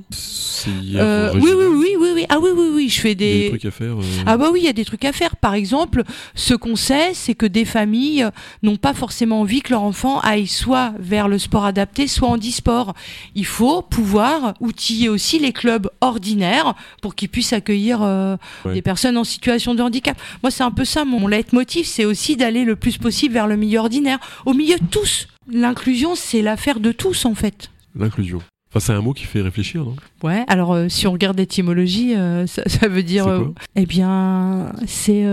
[0.68, 2.26] Oui, oui, oui, oui, oui.
[2.30, 2.90] Ah oui, oui, oui.
[2.90, 3.42] Je fais il y a des.
[3.44, 3.96] des trucs à faire.
[4.26, 5.36] Ah bah oui, il y a des trucs à faire.
[5.38, 6.04] Par exemple,
[6.36, 6.76] ce qu'on
[7.14, 8.32] c'est que des familles euh,
[8.64, 12.38] n'ont pas forcément envie que leur enfant aille soit vers le sport adapté, soit en
[12.38, 12.94] e-sport.
[13.36, 18.36] Il faut pouvoir outiller aussi les clubs ordinaires pour qu'ils puissent accueillir euh,
[18.66, 18.74] Ouais.
[18.74, 20.18] des personnes en situation de handicap.
[20.44, 23.56] Moi, c'est un peu ça, mon leitmotiv, c'est aussi d'aller le plus possible vers le
[23.56, 25.28] milieu ordinaire, au milieu de tous.
[25.52, 27.70] L'inclusion, c'est l'affaire de tous, en fait.
[27.96, 28.40] L'inclusion.
[28.72, 29.96] Enfin, c'est un mot qui fait réfléchir, non?
[30.22, 33.54] Ouais, alors euh, si on regarde l'étymologie, euh, ça, ça veut dire, euh, quoi?
[33.76, 35.26] eh bien, c'est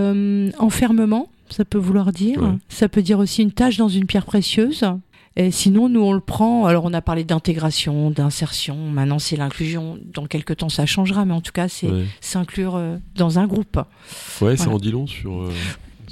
[0.59, 2.43] enfermement, ça peut vouloir dire.
[2.43, 2.55] Ouais.
[2.69, 4.85] Ça peut dire aussi une tâche dans une pierre précieuse.
[5.39, 6.65] Et sinon, nous, on le prend.
[6.65, 8.77] Alors, on a parlé d'intégration, d'insertion.
[8.77, 9.99] Maintenant, c'est l'inclusion.
[10.15, 11.27] Dans quelques temps, ça changera.
[11.27, 13.79] Mais en tout cas, c'est Ouais, s'inclure euh, dans un groupe.
[14.41, 15.53] Ouais, ça en dit long sur, euh,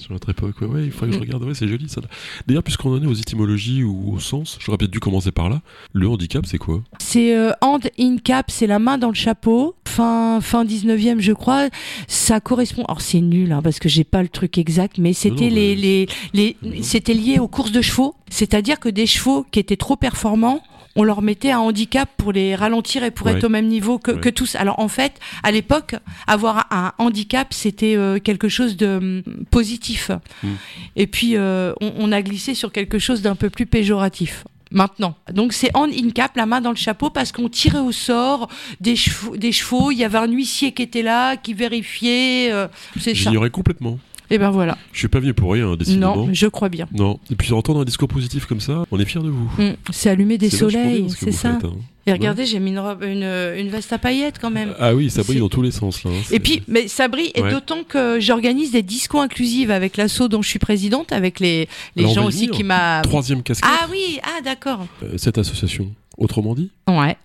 [0.05, 0.61] sur notre époque.
[0.61, 1.45] Ouais, ouais, il faudrait que je regarde.
[1.45, 2.01] Ouais, c'est joli ça.
[2.47, 5.63] D'ailleurs, puisqu'on en est aux étymologies ou au sens, j'aurais peut-être dû commencer par là.
[5.93, 6.83] Le handicap, c'est quoi?
[6.99, 9.75] C'est euh, hand in cap, c'est la main dans le chapeau.
[9.87, 11.69] Fin fin 19e, je crois.
[12.07, 12.85] Ça correspond.
[12.85, 16.07] Alors c'est nul hein, parce que j'ai pas le truc exact, mais c'était les les
[16.33, 16.83] les bien.
[16.83, 18.15] c'était lié aux courses de chevaux.
[18.29, 20.63] C'est-à-dire que des chevaux qui étaient trop performants
[20.97, 23.35] on leur mettait un handicap pour les ralentir et pour Ouais.
[23.35, 24.21] être au même niveau que, Ouais.
[24.21, 24.55] que tous.
[24.57, 30.11] Alors en fait, à l'époque, avoir un handicap, c'était euh, quelque chose de hum, positif.
[30.43, 30.49] Mm.
[30.97, 34.45] Et puis, euh, on, on a glissé sur quelque chose d'un peu plus péjoratif.
[34.71, 35.15] maintenant.
[35.33, 38.49] Donc c'est hand in cap, la main dans le chapeau, parce qu'on tirait au sort
[38.81, 39.37] des chevaux.
[39.37, 39.93] Des chevaux.
[39.93, 42.51] Il y avait un huissier qui était là, qui vérifiait.
[42.51, 42.67] euh,
[42.99, 43.31] c'est ça.
[43.31, 43.99] J'ignorais complètement.
[44.31, 44.79] Et ben voilà.
[44.93, 46.17] Je suis pas venu pour rien, décidément.
[46.27, 46.89] Non, je crois bien.
[46.93, 47.21] Non.
[47.31, 49.51] Et puis entendre un discours positif comme ça, on est fiers de vous.
[49.59, 51.55] Mm, C'est allumer des soleils, ce c'est ça.
[51.55, 51.75] faites, hein.
[52.07, 54.75] Et regardez, j'ai mis une, robe, une, une veste à paillettes quand même.
[54.79, 56.11] Ah oui, ça brille dans tous les sens là.
[56.11, 56.23] hein.
[56.33, 60.43] Et puis, mais ça brille, et d'autant que j'organise des discos inclusives avec l'asso dont
[60.43, 61.67] je suis présidente, avec les,
[61.97, 63.01] les gens aussi qui m'a.
[63.03, 64.87] troisième casquette, Ah oui, ah d'accord.
[65.03, 65.93] euh, cette association.
[66.19, 67.17] Autrement dit, Ouais, moi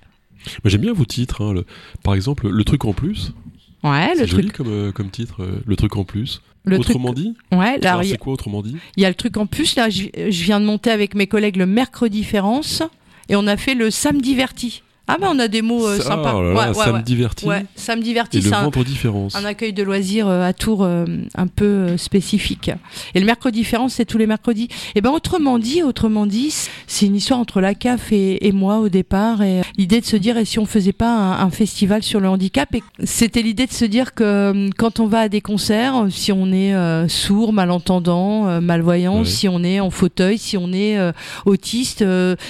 [0.65, 1.43] j'aime bien vos titres.
[1.43, 1.65] hein, le-
[2.03, 3.33] Par exemple, le truc en plus.
[3.83, 5.43] ouais, le joli truc, comme, euh, comme titre.
[5.43, 6.41] euh, le truc en plus.
[6.65, 6.95] Le truc.
[6.95, 7.35] autrement dit.
[7.51, 9.75] Ouais, là, c'est a- quoi autrement dit il y a le truc en plus.
[9.75, 12.83] Là, je, viens de monter avec mes collègues le mercredi différence,
[13.29, 14.83] et on a fait le samedi diverti.
[15.11, 16.33] Ah ben, on a des mots euh, Ça- sympas.
[16.35, 17.03] oh là là, ouais, ouais, ça me ouais.
[17.03, 17.45] divertit.
[17.47, 19.35] Ouais, samedi Et diverti, le c'est un, vendredi différence.
[19.35, 21.05] un accueil de loisirs euh, à Tours euh,
[21.35, 22.71] un peu spécifique.
[23.15, 24.67] Et le mercredi différent, c'est tous les mercredis.
[24.95, 26.53] Et ben autrement dit, autrement dit,
[26.87, 29.41] c'est une histoire entre la CAF et, et moi au départ.
[29.41, 32.29] Et l'idée de se dire, et si on faisait pas un, un festival sur le
[32.29, 36.31] handicap Et c'était l'idée de se dire que quand on va à des concerts, si
[36.31, 39.25] on est euh, sourd, malentendant, euh, malvoyant, Ouais.
[39.25, 41.11] si on est en fauteuil, si on est euh,
[41.45, 42.03] autiste,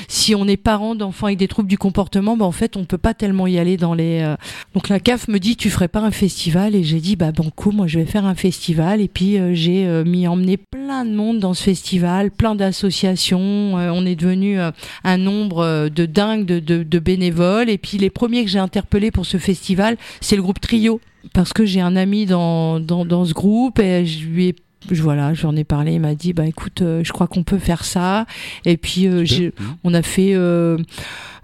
[0.08, 3.14] si on est parent d'enfants avec des troubles du comportement, en fait, on peut pas
[3.14, 4.22] tellement y aller dans les.
[4.22, 4.36] euh,
[4.74, 6.74] Donc la CAF me dit, tu ferais pas un festival?
[6.76, 9.02] Et j'ai dit, bah banco, moi je vais faire un festival.
[9.02, 13.76] Et puis euh, j'ai euh, mis emmené plein de monde dans ce festival, plein d'associations.
[13.76, 17.70] On est devenu un nombre de dingues de, de, de bénévoles.
[17.70, 21.00] Et puis les premiers que j'ai interpellés pour ce festival, c'est le groupe Trio.
[21.34, 24.56] Parce que j'ai un ami dans, dans, dans ce groupe et je lui ai
[24.92, 27.60] je- voilà, j'en ai parlé, il m'a dit bah écoute, euh, je crois qu'on peut
[27.60, 28.26] faire ça.
[28.66, 29.48] Et puis euh, j'ai-.
[29.50, 29.64] Mmh.
[29.84, 30.78] on a fait euh,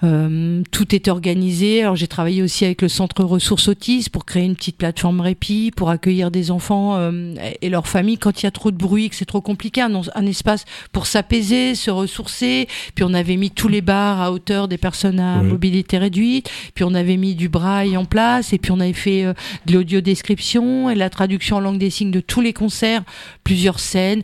[0.03, 1.81] euh, tout est organisé.
[1.81, 5.71] Alors j'ai travaillé aussi avec le centre ressources autistes pour créer une petite plateforme répit
[5.75, 9.09] pour accueillir des enfants euh, et leurs familles quand il y a trop de bruit,
[9.09, 12.67] que c'est trop compliqué, un, un espace pour s'apaiser, se ressourcer.
[12.93, 16.49] Puis on avait mis tous les bars à hauteur des personnes à mobilité réduite.
[16.73, 19.33] Puis on avait mis du braille en place et puis on avait fait euh,
[19.65, 23.03] de l'audio description et de la traduction en langue des signes de tous les concerts,
[23.43, 24.23] plusieurs scènes.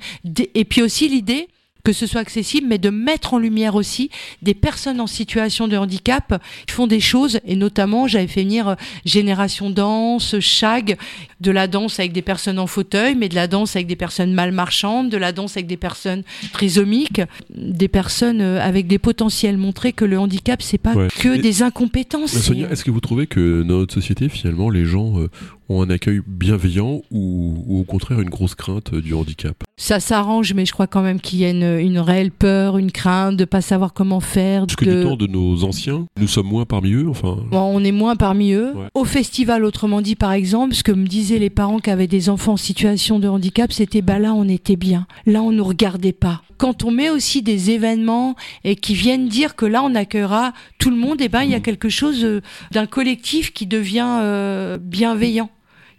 [0.55, 1.47] Et puis aussi l'idée
[1.83, 4.11] que ce soit accessible, mais de mettre en lumière aussi
[4.43, 8.67] des personnes en situation de handicap qui font des choses, et notamment j'avais fait venir
[8.67, 10.95] euh, Génération Danse, Chag,
[11.39, 14.31] de la danse avec des personnes en fauteuil, mais de la danse avec des personnes
[14.31, 16.21] mal marchandes, de la danse avec des personnes
[16.53, 21.07] trisomiques, des personnes euh, avec des potentiels, montrer que le handicap c'est pas Ouais.
[21.19, 22.37] que Et- des incompétences.
[22.37, 25.29] Sonia, est-ce que vous trouvez que dans notre société, finalement, les gens euh,
[25.71, 30.53] ont un accueil bienveillant ou, ou au contraire une grosse crainte du handicap Ça s'arrange,
[30.53, 33.45] mais je crois quand même qu'il y a une, une réelle peur, une crainte de
[33.45, 34.65] pas savoir comment faire.
[34.65, 34.97] Parce que de...
[34.97, 37.37] du temps de nos anciens, nous sommes moins parmi eux, enfin...
[37.49, 38.73] Bon, on est moins parmi eux.
[38.75, 38.87] Ouais.
[38.93, 42.29] Au festival, autrement dit, par exemple, ce que me disaient les parents qui avaient des
[42.29, 45.07] enfants en situation de handicap, c'était bah là, on était bien.
[45.25, 46.41] Là, on nous regardait pas.
[46.57, 50.91] Quand on met aussi des événements et qui viennent dire que là, on accueillera tout
[50.91, 52.41] le monde, et ben, il y a quelque chose euh,
[52.71, 55.49] d'un collectif qui devient euh, bienveillant.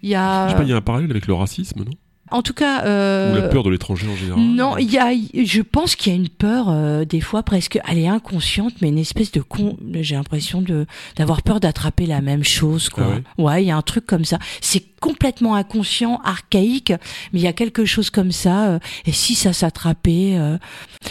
[0.02, 1.92] Il y a, Je sais pas, il y a un parallèle avec le racisme, non?
[2.30, 4.40] En tout cas, Ou euh, la peur de l'étranger en général?
[4.42, 5.12] Non, il y a,
[5.44, 8.88] je pense qu'il y a une peur euh, des fois presque, elle est inconsciente, mais
[8.88, 9.76] une espèce de con.
[10.00, 10.86] J'ai l'impression de
[11.16, 13.04] d'avoir peur d'attraper la même chose, quoi.
[13.36, 14.38] Ah ouais, il y a un truc comme ça.
[14.62, 16.92] C'est complètement inconscient, archaïque,
[17.34, 18.68] mais il y a quelque chose comme ça.
[18.70, 20.56] euh, et si ça s'attrapait euh,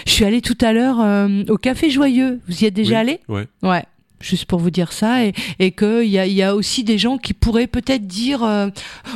[0.07, 2.39] Je suis allée tout à l'heure euh, au Café Joyeux.
[2.47, 3.47] Vous y êtes déjà Oui, allé Ouais.
[3.61, 3.83] Ouais.
[4.21, 7.17] Juste pour vous dire ça, et, et qu'il y a, y a aussi des gens
[7.17, 8.69] qui pourraient peut-être dire euh,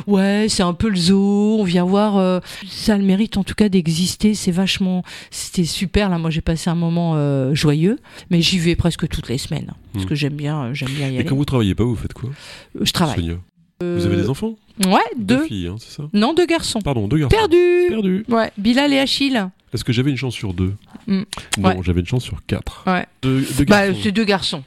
[0.08, 2.18] Ouais, c'est un peu le zoo, on vient voir.
[2.18, 5.04] euh, ça a le mérite en tout cas d'exister, c'est vachement.
[5.32, 8.00] C'était super, là, moi j'ai passé un moment euh, joyeux,
[8.30, 10.10] mais j'y vais presque toutes les semaines, hein, parce Hmm.
[10.10, 11.26] que j'aime bien, j'aime bien y Et aller.
[11.26, 12.30] quand vous travaillez pas, vous faites quoi?
[12.80, 13.16] Je travaille.
[13.16, 13.38] Sonia
[13.82, 14.56] Vous avez des enfants?
[14.86, 15.44] Ouais, deux.
[15.46, 16.04] filles, hein, c'est ça?
[16.14, 16.80] Non, deux garçons.
[16.82, 17.36] Pardon, deux garçons.
[17.38, 17.58] Perdu
[17.90, 18.26] Perdu.
[18.28, 19.46] Ouais, Bilal et Achille.
[19.74, 20.74] Est-ce que j'avais une chance sur deux
[21.08, 21.24] Hmm.
[21.58, 21.78] Non, Ouais.
[21.84, 22.84] j'avais une chance sur quatre.
[22.88, 23.06] Ouais.
[23.22, 24.00] Deux, deux Bah, garçons.
[24.04, 24.64] c'est deux garçons.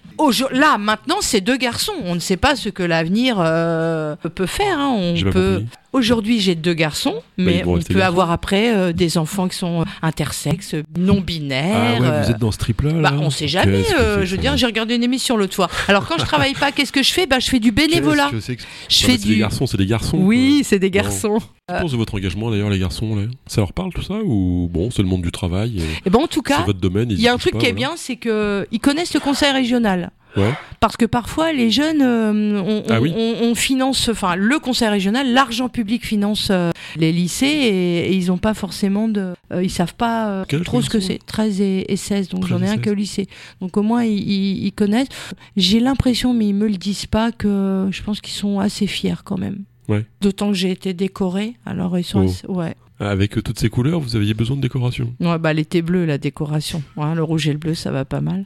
[0.52, 1.92] Là, maintenant, c'est deux garçons.
[2.04, 4.78] On ne sait pas ce que l'avenir euh, peut faire.
[4.78, 4.90] hein.
[4.92, 5.30] On peut.
[5.60, 5.66] compris.
[5.98, 9.56] Aujourd'hui, j'ai deux garçons, mais ils vont on peut avoir après euh, des enfants qui
[9.56, 11.96] sont intersexes, non binaires.
[11.98, 13.82] Ah ouais, euh, vous êtes dans ce trip-là Bah, là on sait jamais.
[13.98, 15.68] Euh, je veux dire, j'ai regardé une émission l'autre fois.
[15.88, 17.26] Alors quand je travaille pas, qu'est-ce que je fais?
[17.26, 18.28] Bah, je fais du bénévolat.
[18.30, 20.18] Que que- Je Non, fais mais des garçons, c'est des garçons.
[20.20, 21.38] Oui, c'est des garçons.
[21.68, 24.68] Que pensent de votre engagement d'ailleurs, les garçons là Ça leur parle tout ça Ou
[24.72, 27.18] bon, c'est le monde du travail et Et ben en tout cas, votre domaine ils
[27.18, 29.50] il y a un truc pas, qui est bien, c'est que ils connaissent le conseil
[29.52, 30.10] régional.
[30.36, 30.52] Ouais.
[30.80, 33.12] Parce que parfois, les jeunes, euh, on, Ah on- oui.
[33.16, 38.12] on- on finance, enfin, le conseil régional, l'argent public finance euh, les lycées et, et
[38.14, 39.34] ils ont pas forcément de.
[39.52, 41.18] euh, ils savent pas euh, trop ce que c'est.
[41.26, 42.80] 13 et, et 16, donc 13 j'en ai un 16.
[42.82, 43.26] que au lycée.
[43.60, 45.08] Donc au moins, ils, ils- ils connaissent.
[45.56, 49.22] J'ai l'impression, mais ils me le disent pas, que je pense qu'ils sont assez fiers
[49.24, 49.64] quand même.
[49.88, 50.04] Ouais.
[50.20, 52.28] D'autant que j'ai été décorée, alors ils sont Oh.
[52.28, 52.74] assez- Ouais.
[53.00, 55.14] Avec toutes ces couleurs, vous aviez besoin de décoration.
[55.20, 56.82] Ouais, bah, elle était bleue, la décoration.
[56.96, 58.44] Ouais, le rouge et le bleu, ça va pas mal.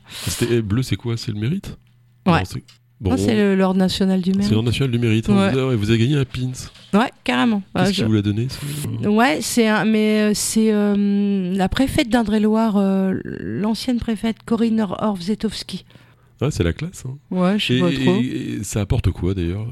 [0.50, 1.16] Eh, bleu, c'est quoi?
[1.16, 1.76] C'est le mérite?
[2.26, 2.42] Ouais.
[2.44, 2.62] C'est-
[3.00, 4.52] Bon, c'est l'ordre national du c'est mérite.
[4.52, 5.28] l'ordre national du mérite.
[5.28, 5.36] hein.
[5.36, 5.50] Ouais.
[5.52, 6.52] Vous, avez, vous avez gagné un pins.
[6.96, 7.60] Ouais, carrément.
[7.74, 11.68] Qu'est-ce Ouais, je- vous l'a donné ça Ouais, c'est un, mais euh, c'est euh, la
[11.68, 15.84] préfète d'Indre-et-Loire, euh, l'ancienne préfète Corinne Orzetowski.
[16.40, 17.02] Ah, c'est la classe.
[17.08, 17.16] hein.
[17.32, 18.20] Ouais, je sais pas trop.
[18.20, 19.66] et- et ça apporte quoi d'ailleurs?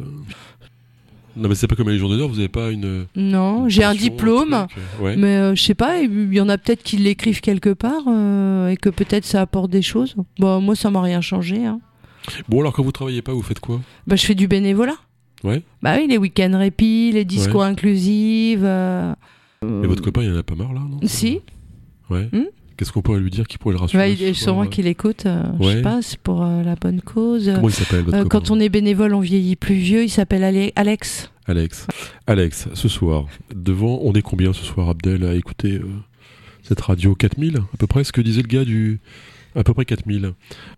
[1.37, 3.07] Non, mais c'est pas comme les Légions d'honneur, vous avez pas une.
[3.17, 5.17] Non, j'ai un diplôme, euh, Ouais.
[5.17, 8.69] mais euh, je sais pas, il y en a peut-être qui l'écrivent quelque part euh,
[8.69, 10.17] et que peut-être ça apporte des choses.
[10.39, 11.65] Bon, moi, ça m'a rien changé.
[11.65, 11.81] Hein.
[12.49, 13.81] Bon, alors quand vous travaillez pas, vous faites quoi?
[14.07, 14.97] Bah, je fais du bénévolat.
[15.45, 15.63] Ouais.
[15.83, 17.65] Bah oui, les week-ends répit, les discos Ouais.
[17.67, 18.63] inclusives.
[18.65, 19.15] euh,
[19.63, 20.99] Et votre copain, il en a pas marre là, non?
[21.05, 21.41] Si,
[22.11, 22.29] Ouais.
[22.33, 22.45] Hmm?
[22.81, 24.67] Qu'est-ce qu'on pourrait lui dire qui pourrait le rassurer bah, il est soir, sûrement euh
[24.67, 27.53] qu'il écoute, euh, je sais pas, c'est pour euh, la bonne cause.
[27.55, 30.73] Comment il s'appelle Euh, quand on est bénévole, on vieillit plus vieux, il s'appelle Ale-
[30.77, 31.31] Alex.
[31.47, 31.87] Alex.
[32.27, 35.79] Alex, ce soir, devant, on est combien ce soir, Abdel, à écouter
[36.63, 38.99] cette radio 4000 à peu près, ce que disait le gars du.
[39.57, 40.33] À peu près 4000.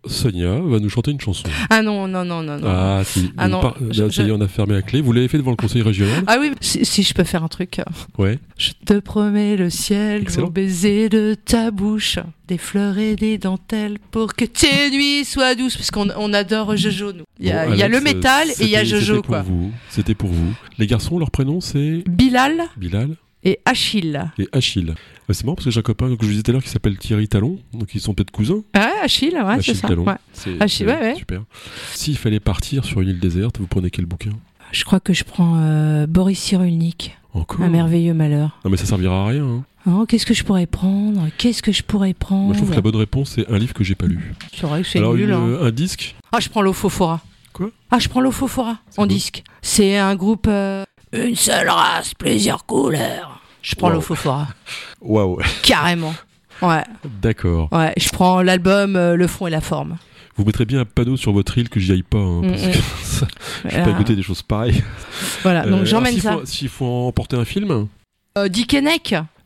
[0.06, 1.48] Sonia va nous chanter une chanson.
[1.68, 2.66] Ah non, non, non, non, non.
[2.66, 3.30] Ah, si.
[3.36, 5.00] Ah non, par- je- là, ça y est, on a fermé la clé.
[5.02, 6.24] Vous l'avez fait devant le conseil régional?
[6.26, 7.80] Ah oui, si, si je peux faire un truc.
[8.18, 8.38] Ouais.
[8.56, 10.46] Je te promets le ciel, Excellent.
[10.46, 12.18] au baiser de ta bouche,
[12.48, 15.76] des fleurs et des dentelles pour que tes nuits soient douces.
[15.76, 17.24] Parce qu'on on adore Jojo, nous.
[17.40, 19.00] Il y a, Bon, il y a Alex, le métal et il y a Jojo,
[19.00, 19.42] C'était pour quoi.
[19.42, 19.70] vous.
[19.90, 20.54] C'était pour vous.
[20.78, 23.16] Les garçons, leur prénom, c'est Bilal Bilal?
[23.44, 24.30] Et Achille.
[24.38, 24.90] et Achille.
[24.90, 26.62] Euh, C'est marrant parce que j'ai un copain que je vous disais tout à l'heure
[26.62, 28.62] qui s'appelle Thierry Talon, donc ils sont peut-être cousins.
[28.74, 29.88] Ah, Achille, ouais, c'est Achille ça.
[29.88, 30.04] Talon.
[30.04, 30.14] ouais.
[30.32, 31.14] C'est Achille, c'est ouais, ouais.
[31.16, 31.42] super.
[31.94, 34.32] S'il fallait partir sur une île déserte, vous prenez quel bouquin?
[34.72, 37.60] Je crois que je prends euh, Boris Cyrulnik, Encore?
[37.62, 38.58] Un merveilleux malheur.
[38.64, 39.44] Non mais ça servira à rien.
[39.44, 39.64] hein.
[39.86, 41.26] Oh, Qu'est-ce que je pourrais prendre?
[41.38, 42.44] Qu'est-ce que je pourrais prendre?
[42.44, 44.32] Moi je trouve que la bonne réponse c'est un livre que j'ai pas lu.
[44.54, 45.24] C'est vrai que c'est Alors nul.
[45.28, 45.58] une- hein.
[45.60, 46.14] un disque?
[46.30, 47.20] Ah, je prends l'Ophophora.
[47.52, 47.70] Quoi?
[47.90, 49.42] Ah, je prends l'Ophophora C'est en disque.
[49.60, 50.46] C'est un groupe.
[50.48, 53.40] euh, Une seule race, plusieurs couleurs.
[53.62, 53.94] Je prends Wow.
[53.94, 54.48] l'Ophophora.
[55.00, 56.14] Waouh, Carrément.
[56.62, 57.68] Ouais, d'accord.
[57.72, 57.92] ouais.
[57.96, 59.98] Je prends l'album euh, Le fond et la forme.
[60.36, 62.70] Vous mettrez bien un panneau sur votre île que j'y aille pas, hein, parce Mm,
[62.70, 63.26] que ça,
[63.64, 63.92] je vais pas Voilà.
[63.92, 64.82] écouter des choses pareilles.
[65.42, 66.32] Voilà, Euh, donc j'emmène alors, s'il ça.
[66.32, 67.88] faut- S'il faut emporter un film,
[68.38, 68.48] Euh,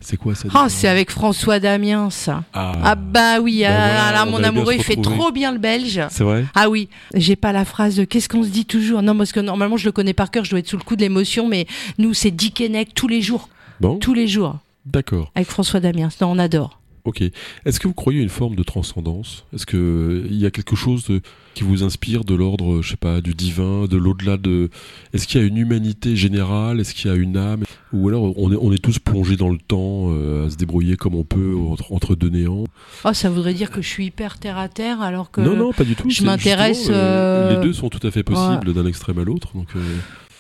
[0.01, 2.45] c'est quoi ça Ah, c'est avec François Damiens, ça.
[2.53, 5.51] Ah, Ah, bah oui, Bah ah, voilà, là, on mon amoureux, il fait trop bien
[5.53, 6.01] le belge.
[6.11, 6.45] C'est vrai?
[6.55, 9.03] Ah oui, j'ai pas la phrase de qu'est-ce qu'on se dit toujours?
[9.03, 10.97] Non, parce que normalement, je le connais par cœur, je dois être sous le coup
[10.97, 11.67] de l'émotion, mais
[11.99, 13.49] nous, c'est Dick Henneck tous les jours.
[13.81, 14.57] Bon, Tous les jours.
[14.85, 15.31] d'accord.
[15.35, 16.09] Avec François Damiens.
[16.21, 16.79] Non, on adore.
[17.07, 17.23] Ok.
[17.65, 19.45] Est-ce que vous croyez une forme de transcendance?
[19.55, 21.21] Est-ce que euh, il y a quelque chose de-
[21.55, 24.69] qui vous inspire de l'ordre, je sais pas, du divin, de l'au-delà de
[25.15, 26.81] Est-ce qu'il y a une humanité générale?
[26.81, 27.63] Est-ce qu'il y a une âme?
[27.95, 30.97] Ou alors on est, on est tous plongés dans le temps, euh, à se débrouiller
[30.97, 32.65] comme on peut entre, entre deux néants?
[33.05, 35.41] Oh, ça voudrait dire que je suis hyper terre à terre, alors que.
[35.41, 36.11] Non, non, pas du tout.
[36.11, 39.49] je m'intéresse, euh, Les deux sont tout à fait possibles d'un extrême à l'autre.
[39.55, 39.81] Donc, euh,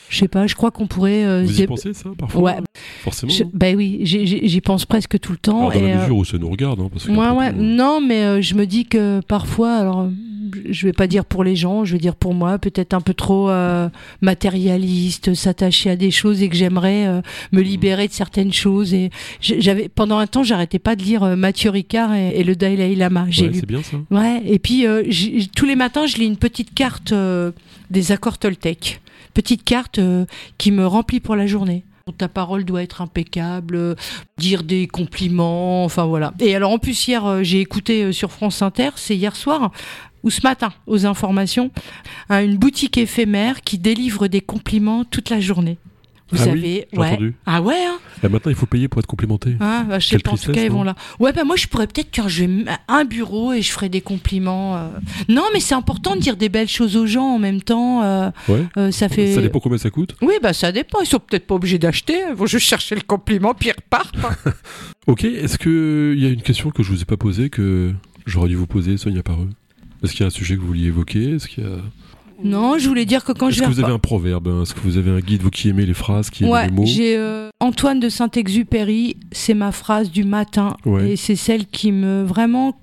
[0.08, 1.24] Je sais pas, je crois qu'on pourrait.
[1.24, 2.56] euh, vous y pensez ça parfois Ouais.
[3.02, 3.32] Forcément.
[3.32, 5.68] Je- bah oui, j'y- pense presque tout le temps.
[5.68, 7.52] Alors, dans et, la euh, mesure où ça nous regarde, hein, parce que Ouais, ouais.
[7.52, 10.08] Non, mais euh, je me dis que parfois, alors,
[10.70, 13.14] je vais pas dire pour les gens, je vais dire pour moi, peut-être un peu
[13.14, 13.88] trop euh,
[14.46, 17.20] matérialiste, s'attacher à des choses et que j'aimerais euh,
[17.52, 18.94] me libérer de certaines choses.
[18.94, 22.54] Et j'avais pendant un temps, j'arrêtais pas de lire euh, Mathieu Ricard et, et le
[22.54, 23.26] Dalai Lama.
[23.28, 23.58] J'ai ouais, lu.
[23.60, 23.96] c'est bien ça.
[24.10, 24.42] Ouais.
[24.46, 25.02] Et puis euh,
[25.56, 27.50] tous les matins, je lis une petite carte euh,
[27.90, 29.00] des accords Toltec,
[29.36, 30.24] petite carte euh,
[30.56, 31.84] qui me remplit pour la journée.
[32.16, 33.94] Ta parole doit être impeccable, euh,
[34.38, 36.32] dire des compliments, enfin voilà.
[36.40, 39.72] Et alors en plus hier, euh, j'ai écouté sur France Inter, c'est hier soir
[40.22, 41.70] ou ce matin aux informations,
[42.30, 45.76] hein, une boutique éphémère qui délivre des compliments toute la journée.
[46.32, 47.06] Vous Ah oui, savez, j'ai ouais.
[47.12, 47.34] entendu.
[47.46, 49.56] Ah ouais, hein Et maintenant, il faut payer pour être complimenté.
[49.60, 50.96] Hein, bah, je sais Quelle pas, en tout cas, ils vont là.
[51.20, 54.76] Ouais, bah moi, je pourrais peut-être m- un bureau et je ferai des compliments.
[54.76, 54.88] euh.
[55.28, 58.02] Non, mais c'est important de dire des belles choses aux gens en même temps.
[58.02, 58.64] euh, Ouais.
[58.76, 59.34] euh, ça fait.
[59.34, 60.16] Ça dépend combien ça coûte.
[60.20, 61.00] Oui, bah ça dépend.
[61.00, 62.18] Ils sont peut-être pas obligés d'acheter.
[62.30, 64.16] Ils vont juste chercher le compliment puis ils repartent.
[65.06, 67.92] Ok, est-ce que il y a une question que je vous ai pas posée que
[68.26, 69.48] j'aurais dû vous poser, Sonia Pareux
[70.02, 71.34] Est-ce qu'il y a un sujet que vous vouliez évoquer?
[71.36, 71.76] Est-ce qu'il y a...
[72.42, 73.66] non, je voulais dire que quand Est-ce je vais.
[73.66, 74.62] que vous avez un proverbe hein?
[74.62, 76.72] Est-ce que vous avez un guide, vous qui aimez les phrases, qui aimez Ouais, les
[76.72, 76.84] mots?
[76.86, 79.16] j'ai euh, Antoine de Saint-Exupéry.
[79.32, 81.12] C'est ma phrase du matin Ouais.
[81.12, 82.78] et c'est celle qui me vraiment.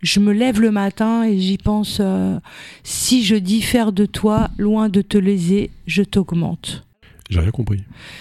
[0.00, 1.98] Je me lève le matin et j'y pense.
[2.00, 2.38] euh,
[2.84, 6.84] si je diffère de toi, loin de te léser, je t'augmente.
[7.30, 7.80] J'ai rien compris.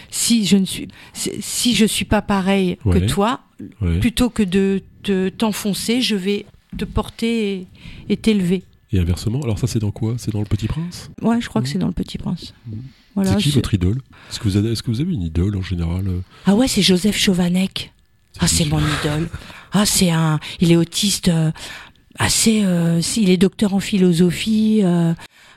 [0.09, 2.99] si je ne suis si- si je suis pas pareil Ouais.
[2.99, 3.41] que toi,
[3.81, 3.99] Ouais.
[3.99, 6.45] plutôt que de te t'enfoncer, je vais
[6.77, 7.67] te porter et-
[8.09, 8.63] et t'élever.
[8.91, 10.15] Et inversement, alors ça c'est dans quoi?
[10.17, 11.09] C'est dans Le Petit Prince?
[11.21, 12.53] Ouais, je crois que c'est dans le Petit Prince.
[12.67, 12.81] Mhm.
[13.15, 13.31] Voilà.
[13.31, 13.97] C'est qui votre idole?
[14.29, 16.67] Est-ce que, vous avez, est-ce que vous avez une idole en général euh, Ah ouais,
[16.67, 17.91] c'est Joseph Chauvanec.
[18.39, 19.27] Ah, c'est mon idole.
[19.73, 20.39] Ah, c'est un.
[20.61, 21.27] Il est autiste.
[21.29, 21.51] euh,
[22.19, 22.61] assez.
[22.63, 24.81] euh, il est docteur en philosophie.
[24.83, 25.13] euh,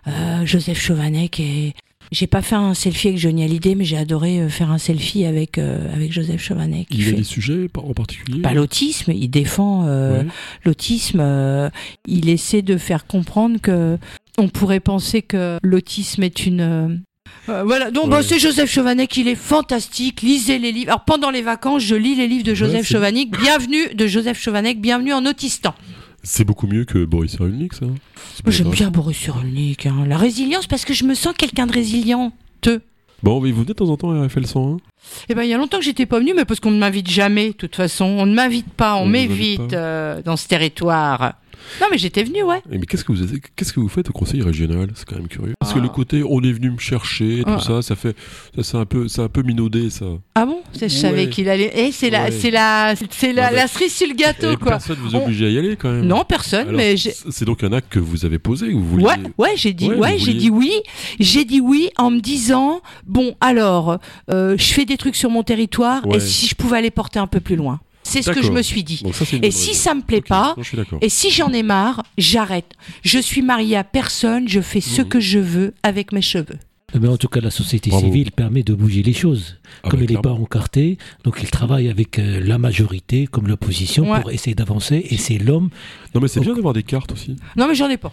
[0.07, 1.75] euh, Joseph Chauvanec et
[2.13, 5.25] J'ai pas fait un selfie avec Johnny Hallyday, mais j'ai adoré euh, faire un selfie
[5.25, 6.89] avec euh, avec Joseph Chovanec.
[6.91, 10.27] Il a des sujets en particulier Pas l'autisme, il défend euh, Ouais.
[10.65, 11.21] l'autisme.
[11.21, 11.71] euh,
[12.09, 13.97] il essaie de faire comprendre que
[14.39, 16.89] on pourrait penser que l'autisme est une euh,
[17.49, 18.11] euh, voilà, donc Ouais.
[18.11, 20.21] bah, c'est Joseph Chovanec, il est fantastique.
[20.23, 20.89] Lisez les livres.
[20.91, 23.31] Alors pendant les vacances, je lis les livres de Joseph c'est- Chovanec.
[23.41, 25.75] Bienvenue de Joseph Chovanec, bienvenue en Autistan.
[26.23, 27.87] C'est beaucoup mieux que Boris Cyrulnik, ça.
[27.87, 27.97] Moi,
[28.49, 29.87] J'aime bien Boris Cyrulnik.
[29.87, 30.05] hein.
[30.07, 32.33] La résilience, parce que je me sens quelqu'un de résilient.
[32.61, 32.81] Te.
[33.23, 34.79] Bon, mais vous venez de temps en temps à RFL 101
[35.29, 37.09] Eh ben, il y a longtemps que j'étais pas venue, mais parce qu'on ne m'invite
[37.09, 38.05] jamais, de toute façon.
[38.05, 41.35] On ne m'invite pas, on, m'évite euh, dans ce territoire.
[41.81, 42.61] Non, mais j'étais venue, ouais.
[42.71, 43.25] Eh, Mais qu'est-ce que vous
[43.57, 44.89] qu'est-ce que vous faites au conseil régional?
[44.95, 45.55] C'est quand même curieux.
[45.61, 45.83] Parce que Ah.
[45.83, 47.61] le côté on est venu me chercher, tout Ah.
[47.61, 48.17] ça, ça fait
[48.57, 50.07] ça c'est un peu c'est un peu minaudé ça.
[50.35, 50.61] Ah bon?
[50.73, 51.29] C'est- Je savais Ouais.
[51.31, 51.71] qu'il allait.
[51.75, 52.31] Eh, c'est la, Ouais.
[52.31, 54.69] c'est la, c'est la, la cerise sur le gâteau, Et quoi.
[54.73, 56.07] personne vous On- oblige à y aller quand même.
[56.07, 59.05] Non, personne, Alors, mais c'est donc un acte que vous avez posé vous vouliez.
[59.07, 60.73] Ouais, ouais, j'ai dit, Ouais, j'ai vouliez- dit oui.
[61.19, 63.99] J'ai dit oui en me disant bon, alors,
[64.31, 66.17] euh, je fais des trucs sur mon territoire Ouais.
[66.17, 67.81] et si je pouvais aller porter un peu plus loin.
[68.11, 69.03] C'est ce que je me suis dit.
[69.13, 70.99] Ça Et si ça me plaît pas, non, je suis d'accord.
[71.03, 72.73] et si j'en ai marre, j'arrête.
[73.03, 75.09] Je suis mariée à personne, je fais ce Mhm.
[75.09, 76.59] que je veux avec mes cheveux.
[77.01, 78.07] Mais en tout cas, la société Bravo.
[78.07, 79.59] civile permet de bouger les choses.
[79.85, 83.47] Ah comme bah, il n'est pas encarté, donc il travaille avec euh, la majorité, comme
[83.47, 84.21] l'opposition, Ouais.
[84.21, 85.07] pour essayer d'avancer.
[85.09, 85.71] Et c'est l'homme.
[86.17, 87.37] Non mais c'est bien d'avoir des cartes aussi.
[87.57, 88.13] Non, mais j'en ai pas.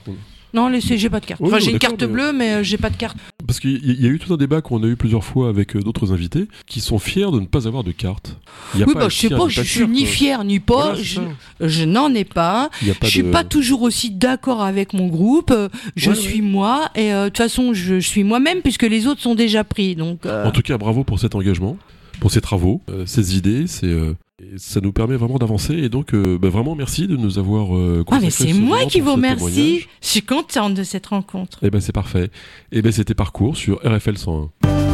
[0.53, 1.41] Non, laissez, j'ai pas de carte.
[1.41, 3.17] Oui, Enfin, j'ai une carte mais- bleue, mais euh, j'ai pas de carte.
[3.45, 5.81] Parce qu'il y, a eu tout un débat qu'on a eu plusieurs fois avec euh,
[5.81, 8.37] d'autres invités qui sont fiers de ne pas avoir de carte.
[8.73, 10.59] Il y a Oui, pas bah, je sais fier pas, je suis ni fière ni
[10.59, 10.93] pas.
[10.95, 11.29] Voilà,
[11.61, 12.69] je n'en ai pas.
[12.69, 15.51] Pas je suis de- pas toujours aussi d'accord avec mon groupe.
[15.51, 18.83] euh, Je Ouais, suis moi et euh, de toute façon je, je suis moi-même puisque
[18.83, 19.95] les autres sont déjà pris.
[19.95, 21.77] Donc euh, En tout cas, bravo pour cet engagement,
[22.19, 25.89] pour ces travaux, euh, ces idées, c'est euh, et ça nous permet vraiment d'avancer et
[25.89, 28.99] donc euh, bah, vraiment merci de nous avoir euh, ah mais c'est ce moi qui
[28.99, 29.87] vous remercie.
[29.99, 31.57] Je suis contente de cette rencontre.
[31.63, 32.29] Eh ben c'est parfait.
[32.71, 34.86] Et ben c'était parcours sur RFL 101.